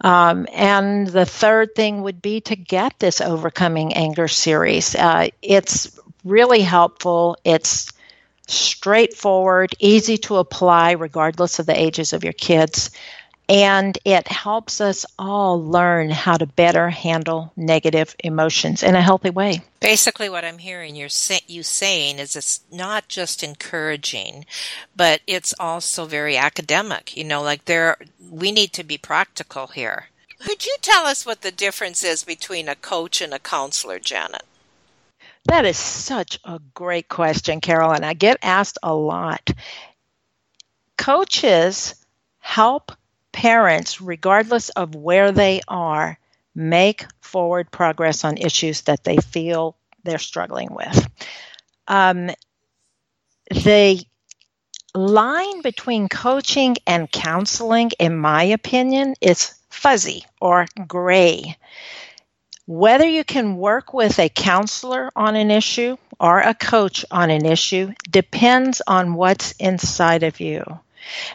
Um, 0.00 0.46
and 0.52 1.06
the 1.06 1.26
third 1.26 1.74
thing 1.74 2.02
would 2.02 2.22
be 2.22 2.40
to 2.42 2.56
get 2.56 2.98
this 2.98 3.20
Overcoming 3.20 3.92
Anger 3.94 4.28
series. 4.28 4.94
Uh, 4.94 5.28
it's 5.42 5.98
really 6.24 6.62
helpful. 6.62 7.36
It's 7.44 7.91
straightforward, 8.52 9.74
easy 9.78 10.18
to 10.18 10.36
apply, 10.36 10.92
regardless 10.92 11.58
of 11.58 11.66
the 11.66 11.78
ages 11.78 12.12
of 12.12 12.24
your 12.24 12.32
kids. 12.32 12.90
And 13.48 13.98
it 14.04 14.28
helps 14.28 14.80
us 14.80 15.04
all 15.18 15.62
learn 15.62 16.10
how 16.10 16.36
to 16.36 16.46
better 16.46 16.88
handle 16.88 17.52
negative 17.56 18.14
emotions 18.22 18.82
in 18.82 18.94
a 18.94 19.02
healthy 19.02 19.30
way. 19.30 19.62
Basically, 19.80 20.28
what 20.28 20.44
I'm 20.44 20.58
hearing 20.58 20.94
you're 20.94 21.08
say, 21.08 21.40
you 21.48 21.62
saying 21.62 22.18
is 22.18 22.36
it's 22.36 22.60
not 22.70 23.08
just 23.08 23.42
encouraging, 23.42 24.46
but 24.96 25.20
it's 25.26 25.52
also 25.58 26.06
very 26.06 26.36
academic. 26.36 27.16
You 27.16 27.24
know, 27.24 27.42
like 27.42 27.64
there, 27.64 27.96
we 28.30 28.52
need 28.52 28.72
to 28.74 28.84
be 28.84 28.96
practical 28.96 29.66
here. 29.66 30.06
Could 30.38 30.64
you 30.64 30.76
tell 30.80 31.04
us 31.04 31.26
what 31.26 31.42
the 31.42 31.52
difference 31.52 32.02
is 32.02 32.24
between 32.24 32.68
a 32.68 32.74
coach 32.74 33.20
and 33.20 33.34
a 33.34 33.38
counselor, 33.38 33.98
Janet? 33.98 34.44
That 35.46 35.64
is 35.64 35.76
such 35.76 36.38
a 36.44 36.60
great 36.74 37.08
question, 37.08 37.60
Carol, 37.60 37.92
and 37.92 38.04
I 38.06 38.14
get 38.14 38.38
asked 38.42 38.78
a 38.82 38.94
lot. 38.94 39.50
Coaches 40.96 41.94
help 42.38 42.92
parents, 43.32 44.00
regardless 44.00 44.68
of 44.70 44.94
where 44.94 45.32
they 45.32 45.60
are, 45.66 46.18
make 46.54 47.04
forward 47.20 47.70
progress 47.70 48.24
on 48.24 48.36
issues 48.36 48.82
that 48.82 49.04
they 49.04 49.16
feel 49.16 49.76
they're 50.04 50.18
struggling 50.18 50.68
with. 50.72 51.08
Um, 51.88 52.30
the 53.50 54.04
line 54.94 55.62
between 55.62 56.08
coaching 56.08 56.76
and 56.86 57.10
counseling, 57.10 57.90
in 57.98 58.16
my 58.16 58.44
opinion, 58.44 59.14
is 59.20 59.54
fuzzy 59.70 60.24
or 60.40 60.66
gray. 60.86 61.56
Whether 62.66 63.08
you 63.08 63.24
can 63.24 63.56
work 63.56 63.92
with 63.92 64.18
a 64.20 64.28
counselor 64.28 65.10
on 65.16 65.34
an 65.34 65.50
issue 65.50 65.96
or 66.20 66.38
a 66.38 66.54
coach 66.54 67.04
on 67.10 67.30
an 67.30 67.44
issue 67.44 67.92
depends 68.08 68.80
on 68.86 69.14
what's 69.14 69.52
inside 69.52 70.22
of 70.22 70.38
you. 70.38 70.62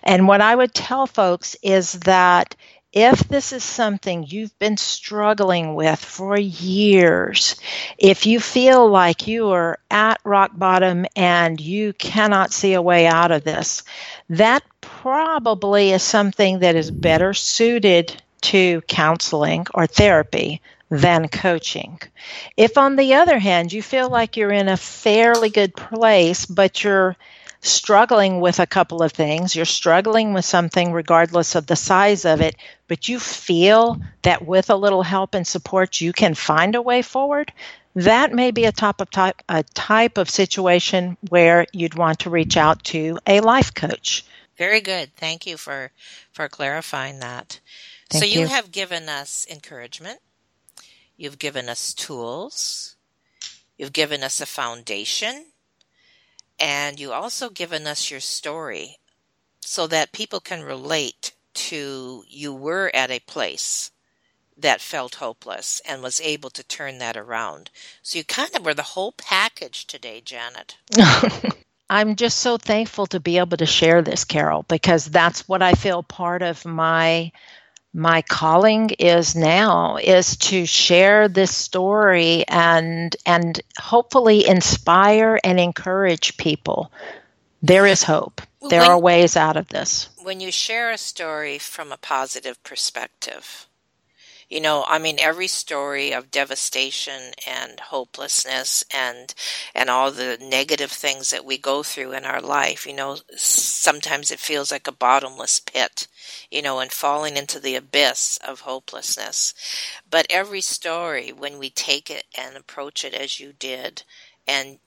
And 0.03 0.27
what 0.27 0.39
I 0.39 0.55
would 0.55 0.73
tell 0.73 1.05
folks 1.05 1.57
is 1.61 1.91
that 1.91 2.55
if 2.93 3.19
this 3.27 3.51
is 3.51 3.63
something 3.63 4.25
you've 4.25 4.57
been 4.57 4.77
struggling 4.77 5.75
with 5.75 5.99
for 5.99 6.37
years, 6.39 7.57
if 7.97 8.25
you 8.25 8.39
feel 8.39 8.89
like 8.89 9.27
you 9.27 9.49
are 9.49 9.77
at 9.91 10.21
rock 10.23 10.51
bottom 10.55 11.05
and 11.15 11.59
you 11.59 11.91
cannot 11.91 12.53
see 12.53 12.73
a 12.73 12.81
way 12.81 13.05
out 13.05 13.31
of 13.31 13.43
this, 13.43 13.83
that 14.29 14.63
probably 14.79 15.91
is 15.91 16.01
something 16.01 16.59
that 16.59 16.77
is 16.77 16.89
better 16.89 17.33
suited 17.33 18.19
to 18.39 18.81
counseling 18.87 19.67
or 19.73 19.85
therapy 19.85 20.61
than 20.89 21.27
coaching. 21.27 21.99
If, 22.55 22.77
on 22.77 22.95
the 22.95 23.15
other 23.15 23.39
hand, 23.39 23.73
you 23.73 23.81
feel 23.81 24.09
like 24.09 24.37
you're 24.37 24.51
in 24.51 24.69
a 24.69 24.77
fairly 24.77 25.49
good 25.49 25.75
place, 25.75 26.45
but 26.45 26.83
you're 26.83 27.17
struggling 27.61 28.39
with 28.39 28.59
a 28.59 28.67
couple 28.67 29.01
of 29.01 29.11
things, 29.11 29.55
you're 29.55 29.65
struggling 29.65 30.33
with 30.33 30.45
something 30.45 30.91
regardless 30.91 31.55
of 31.55 31.67
the 31.67 31.75
size 31.75 32.23
of 32.25 32.41
it, 32.41 32.55
but 32.87 33.09
you 33.09 33.19
feel 33.19 33.99
that 34.21 34.45
with 34.45 34.69
a 34.69 34.75
little 34.75 35.03
help 35.03 35.33
and 35.33 35.45
support, 35.45 35.99
you 35.99 36.13
can 36.13 36.33
find 36.33 36.75
a 36.75 36.81
way 36.81 37.01
forward. 37.01 37.51
That 37.95 38.31
may 38.31 38.51
be 38.51 38.65
a 38.65 38.71
type 38.71 39.01
of 39.01 39.09
type 39.09 39.41
a 39.49 39.63
type 39.63 40.19
of 40.19 40.29
situation 40.29 41.17
where 41.29 41.65
you'd 41.73 41.95
want 41.95 42.19
to 42.19 42.29
reach 42.29 42.55
out 42.55 42.83
to 42.85 43.17
a 43.25 43.41
life 43.41 43.73
coach. 43.73 44.23
Very 44.55 44.81
good. 44.81 45.15
Thank 45.15 45.47
you 45.47 45.57
for 45.57 45.91
for 46.31 46.47
clarifying 46.47 47.19
that. 47.19 47.59
Thank 48.09 48.23
so 48.23 48.29
you, 48.29 48.41
you 48.41 48.47
have 48.47 48.71
given 48.71 49.09
us 49.09 49.47
encouragement 49.49 50.19
You've 51.17 51.39
given 51.39 51.67
us 51.67 51.93
tools. 51.93 52.95
You've 53.77 53.93
given 53.93 54.23
us 54.23 54.39
a 54.39 54.45
foundation. 54.45 55.47
And 56.59 56.99
you 56.99 57.11
also 57.11 57.49
given 57.49 57.85
us 57.87 58.09
your 58.09 58.19
story 58.19 58.97
so 59.61 59.87
that 59.87 60.11
people 60.11 60.39
can 60.39 60.63
relate 60.63 61.33
to 61.53 62.23
you 62.27 62.53
were 62.53 62.91
at 62.93 63.11
a 63.11 63.19
place 63.19 63.91
that 64.57 64.81
felt 64.81 65.15
hopeless 65.15 65.81
and 65.87 66.01
was 66.01 66.21
able 66.21 66.49
to 66.51 66.63
turn 66.63 66.97
that 66.99 67.17
around. 67.17 67.69
So 68.01 68.17
you 68.17 68.23
kind 68.23 68.55
of 68.55 68.65
were 68.65 68.73
the 68.73 68.81
whole 68.81 69.11
package 69.11 69.85
today, 69.85 70.21
Janet. 70.21 70.77
I'm 71.89 72.15
just 72.15 72.39
so 72.39 72.57
thankful 72.57 73.07
to 73.07 73.19
be 73.19 73.37
able 73.37 73.57
to 73.57 73.65
share 73.65 74.01
this, 74.01 74.25
Carol, 74.25 74.63
because 74.67 75.05
that's 75.05 75.47
what 75.47 75.61
I 75.61 75.73
feel 75.73 76.03
part 76.03 76.41
of 76.41 76.65
my 76.65 77.31
my 77.97 78.21
calling 78.21 78.91
is 78.99 79.35
now 79.35 79.97
is 79.97 80.37
to 80.37 80.67
share 80.67 81.27
this 81.27 81.53
story 81.53 82.47
and 82.47 83.15
and 83.25 83.59
hopefully 83.79 84.47
inspire 84.47 85.39
and 85.43 85.59
encourage 85.59 86.37
people. 86.37 86.91
There 87.63 87.87
is 87.87 88.03
hope. 88.03 88.41
There 88.69 88.81
when, 88.81 88.91
are 88.91 88.99
ways 88.99 89.35
out 89.35 89.57
of 89.57 89.69
this. 89.69 90.09
when 90.21 90.39
you 90.39 90.51
share 90.51 90.91
a 90.91 90.97
story 90.97 91.57
from 91.57 91.91
a 91.91 91.97
positive 91.97 92.61
perspective 92.63 93.66
you 94.49 94.59
know 94.61 94.85
i 94.87 94.97
mean 94.97 95.17
every 95.19 95.47
story 95.47 96.13
of 96.13 96.31
devastation 96.31 97.33
and 97.47 97.79
hopelessness 97.79 98.83
and 98.93 99.33
and 99.73 99.89
all 99.89 100.11
the 100.11 100.37
negative 100.41 100.91
things 100.91 101.29
that 101.29 101.45
we 101.45 101.57
go 101.57 101.83
through 101.83 102.11
in 102.11 102.25
our 102.25 102.41
life 102.41 102.85
you 102.85 102.93
know 102.93 103.17
sometimes 103.35 104.31
it 104.31 104.39
feels 104.39 104.71
like 104.71 104.87
a 104.87 104.91
bottomless 104.91 105.59
pit 105.59 106.07
you 106.51 106.61
know 106.61 106.79
and 106.79 106.91
falling 106.91 107.37
into 107.37 107.59
the 107.59 107.75
abyss 107.75 108.37
of 108.45 108.61
hopelessness. 108.61 109.53
But 110.09 110.27
every 110.29 110.61
story 110.61 111.31
when 111.31 111.57
we 111.57 111.69
take 111.69 112.09
it 112.09 112.25
and 112.37 112.55
approach 112.55 113.03
it 113.03 113.13
as 113.13 113.39
you 113.39 113.53
did 113.53 114.03
and 114.47 114.79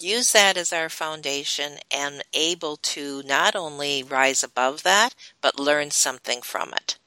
use 0.00 0.32
that 0.32 0.56
as 0.56 0.72
our 0.72 0.88
foundation 0.88 1.72
and 1.90 2.22
able 2.32 2.76
to 2.76 3.22
not 3.24 3.56
only 3.56 4.02
rise 4.02 4.44
above 4.44 4.84
that 4.84 5.14
but 5.40 5.58
learn 5.58 5.90
something 5.90 6.40
from 6.40 6.72
it 6.72 6.98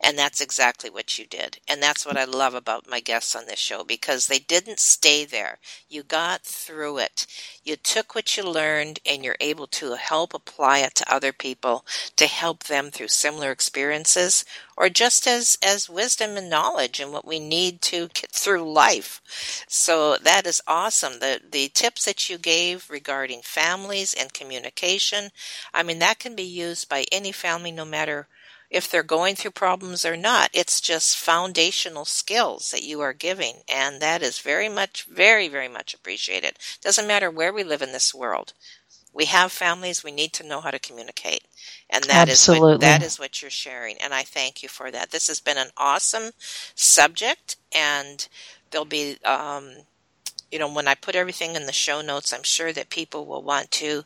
and 0.00 0.18
that's 0.18 0.40
exactly 0.40 0.90
what 0.90 1.18
you 1.18 1.26
did. 1.26 1.58
And 1.66 1.82
that's 1.82 2.04
what 2.04 2.18
I 2.18 2.24
love 2.24 2.54
about 2.54 2.88
my 2.88 3.00
guests 3.00 3.34
on 3.34 3.46
this 3.46 3.58
show 3.58 3.82
because 3.82 4.26
they 4.26 4.38
didn't 4.38 4.78
stay 4.78 5.24
there. 5.24 5.58
You 5.88 6.02
got 6.02 6.42
through 6.42 6.98
it. 6.98 7.26
You 7.64 7.76
took 7.76 8.14
what 8.14 8.36
you 8.36 8.42
learned 8.44 9.00
and 9.06 9.24
you're 9.24 9.36
able 9.40 9.66
to 9.68 9.96
help 9.96 10.34
apply 10.34 10.80
it 10.80 10.94
to 10.96 11.12
other 11.12 11.32
people 11.32 11.84
to 12.16 12.26
help 12.26 12.64
them 12.64 12.90
through 12.90 13.08
similar 13.08 13.50
experiences 13.50 14.44
or 14.76 14.90
just 14.90 15.26
as, 15.26 15.56
as 15.64 15.88
wisdom 15.88 16.36
and 16.36 16.50
knowledge 16.50 17.00
and 17.00 17.10
what 17.10 17.26
we 17.26 17.38
need 17.40 17.80
to 17.80 18.08
get 18.08 18.30
through 18.30 18.70
life. 18.70 19.64
So 19.66 20.18
that 20.18 20.46
is 20.46 20.60
awesome. 20.66 21.20
The, 21.20 21.40
the 21.50 21.68
tips 21.68 22.04
that 22.04 22.28
you 22.28 22.36
gave 22.36 22.90
regarding 22.90 23.40
families 23.42 24.12
and 24.12 24.32
communication, 24.34 25.30
I 25.72 25.82
mean, 25.82 25.98
that 26.00 26.18
can 26.18 26.36
be 26.36 26.42
used 26.42 26.88
by 26.88 27.06
any 27.10 27.32
family 27.32 27.72
no 27.72 27.86
matter 27.86 28.28
if 28.70 28.90
they're 28.90 29.02
going 29.02 29.36
through 29.36 29.52
problems 29.52 30.04
or 30.04 30.16
not. 30.16 30.50
It's 30.52 30.80
just 30.80 31.16
foundational 31.16 32.04
skills 32.04 32.70
that 32.70 32.82
you 32.82 33.00
are 33.00 33.12
giving, 33.12 33.62
and 33.72 34.00
that 34.00 34.22
is 34.22 34.40
very 34.40 34.68
much, 34.68 35.04
very, 35.04 35.48
very 35.48 35.68
much 35.68 35.94
appreciated. 35.94 36.58
Doesn't 36.82 37.06
matter 37.06 37.30
where 37.30 37.52
we 37.52 37.64
live 37.64 37.82
in 37.82 37.92
this 37.92 38.14
world. 38.14 38.52
We 39.12 39.26
have 39.26 39.50
families. 39.50 40.04
We 40.04 40.12
need 40.12 40.34
to 40.34 40.46
know 40.46 40.60
how 40.60 40.70
to 40.70 40.78
communicate, 40.78 41.44
and 41.88 42.04
that 42.04 42.28
Absolutely. 42.28 42.72
is 42.72 42.74
what 42.74 42.80
that 42.80 43.02
is 43.02 43.18
what 43.18 43.40
you're 43.40 43.50
sharing. 43.50 43.96
And 43.98 44.12
I 44.12 44.22
thank 44.22 44.62
you 44.62 44.68
for 44.68 44.90
that. 44.90 45.10
This 45.10 45.28
has 45.28 45.40
been 45.40 45.56
an 45.58 45.70
awesome 45.76 46.32
subject, 46.74 47.56
and 47.74 48.28
there'll 48.70 48.84
be 48.84 49.16
um, 49.24 49.72
you 50.50 50.58
know, 50.58 50.72
when 50.72 50.88
I 50.88 50.94
put 50.94 51.16
everything 51.16 51.54
in 51.54 51.66
the 51.66 51.72
show 51.72 52.00
notes, 52.00 52.32
I'm 52.32 52.42
sure 52.42 52.72
that 52.72 52.90
people 52.90 53.26
will 53.26 53.42
want 53.42 53.70
to 53.72 54.04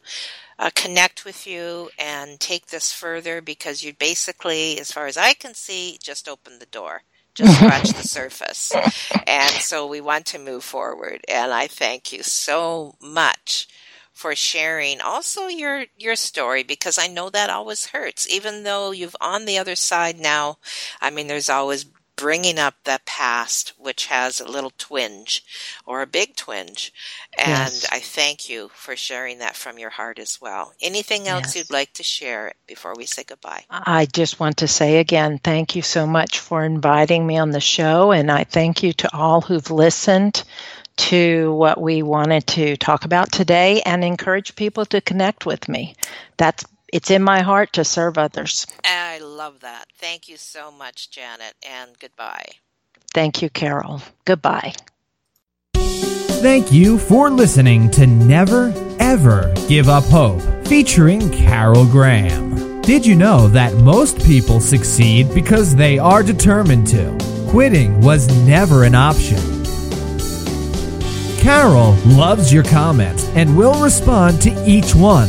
uh, 0.59 0.71
connect 0.75 1.25
with 1.25 1.47
you 1.47 1.91
and 1.99 2.39
take 2.39 2.67
this 2.67 2.93
further 2.93 3.41
because 3.41 3.83
you 3.83 3.95
basically, 3.95 4.79
as 4.79 4.93
far 4.93 5.07
as 5.07 5.17
I 5.17 5.35
can 5.35 5.55
see, 5.55 5.99
just 6.03 6.29
opened 6.29 6.61
the 6.61 6.67
door, 6.67 7.03
just 7.35 7.57
scratched 7.57 7.97
the 7.97 8.07
surface. 8.07 8.73
And 9.27 9.51
so 9.53 9.87
we 9.87 10.01
want 10.01 10.27
to 10.27 10.39
move 10.39 10.65
forward. 10.65 11.21
And 11.29 11.53
I 11.53 11.67
thank 11.67 12.13
you 12.13 12.23
so 12.23 12.95
much 13.01 13.69
for 14.13 14.35
sharing 14.35 15.01
also 15.01 15.47
your 15.47 15.87
your 15.97 16.15
story 16.15 16.63
because 16.63 16.99
I 16.99 17.07
know 17.07 17.31
that 17.31 17.49
always 17.49 17.87
hurts 17.87 18.29
even 18.29 18.65
though 18.65 18.91
you've 18.91 19.17
on 19.19 19.47
the 19.47 19.57
other 19.57 19.75
side 19.75 20.21
now 20.21 20.59
I 21.01 21.09
mean 21.09 21.27
there's 21.27 21.49
always 21.49 21.87
bringing 22.21 22.59
up 22.59 22.75
the 22.85 23.01
past, 23.07 23.73
which 23.79 24.07
has 24.07 24.41
a 24.41 24.49
little 24.49 24.73
twinge 24.77 25.43
or 25.87 26.03
a 26.03 26.07
big 26.07 26.37
twinge. 26.37 26.93
And 27.39 27.73
yes. 27.73 27.87
I 27.91 27.99
thank 27.99 28.51
you 28.51 28.71
for 28.75 28.95
sharing 28.95 29.39
that 29.39 29.57
from 29.57 29.79
your 29.79 29.89
heart 29.89 30.19
as 30.19 30.39
well. 30.41 30.75
Anything 30.83 31.27
else 31.27 31.55
yes. 31.55 31.57
you'd 31.57 31.71
like 31.71 31.95
to 31.95 32.03
share 32.03 32.53
before 32.67 32.95
we 32.95 33.07
say 33.07 33.25
goodbye? 33.25 33.65
I 33.71 34.05
just 34.05 34.39
want 34.39 34.59
to 34.59 34.69
say 34.69 34.99
again, 34.99 35.41
thank 35.43 35.75
you 35.75 35.81
so 35.81 36.07
much 36.07 36.41
for 36.41 36.63
inviting 36.63 37.27
me 37.27 37.39
on 37.39 37.51
the 37.51 37.61
show. 37.61 38.13
And 38.13 38.31
I 38.31 38.45
thank 38.45 38.83
you 38.83 38.93
to 38.93 39.17
all 39.17 39.41
who've 39.41 39.71
listened 39.71 40.45
to 40.97 41.55
what 41.55 41.81
we 41.81 42.03
wanted 42.03 42.47
to 42.49 42.77
talk 42.77 43.07
about 43.07 43.33
today 43.33 43.81
and 43.87 44.05
encourage 44.05 44.55
people 44.57 44.85
to 44.85 45.01
connect 45.01 45.47
with 45.47 45.67
me. 45.71 45.95
That's 46.37 46.65
it's 46.93 47.11
in 47.11 47.23
my 47.23 47.41
heart 47.41 47.75
to 47.75 47.85
serve 47.85 48.19
others. 48.19 48.67
I 48.85 49.19
love 49.19 49.61
that. 49.61 49.87
Thank 49.99 50.29
you 50.29 50.37
so 50.37 50.71
much, 50.71 51.11
Janet, 51.11 51.55
and 51.69 51.91
goodbye. 51.99 52.47
Thank 53.13 53.43
you, 53.43 53.51
Carol. 53.51 54.03
Goodbye. 54.25 54.75
Thank 55.75 56.73
you 56.73 56.97
for 56.99 57.29
listening 57.29 57.91
to 57.91 58.07
Never 58.07 58.73
Ever 58.99 59.53
Give 59.69 59.89
Up 59.89 60.05
Hope, 60.05 60.41
featuring 60.67 61.31
Carol 61.31 61.85
Graham. 61.85 62.81
Did 62.81 63.05
you 63.05 63.15
know 63.15 63.49
that 63.49 63.75
most 63.75 64.25
people 64.25 64.59
succeed 64.59 65.35
because 65.35 65.77
they 65.77 65.99
are 65.99 66.23
determined 66.23 66.87
to? 66.89 67.17
Quitting 67.51 68.01
was 68.01 68.27
never 68.47 68.85
an 68.85 68.95
option. 68.95 69.39
Carol 71.41 71.95
loves 72.07 72.53
your 72.53 72.65
comments 72.65 73.29
and 73.35 73.57
will 73.57 73.83
respond 73.83 74.41
to 74.43 74.65
each 74.67 74.95
one. 74.95 75.29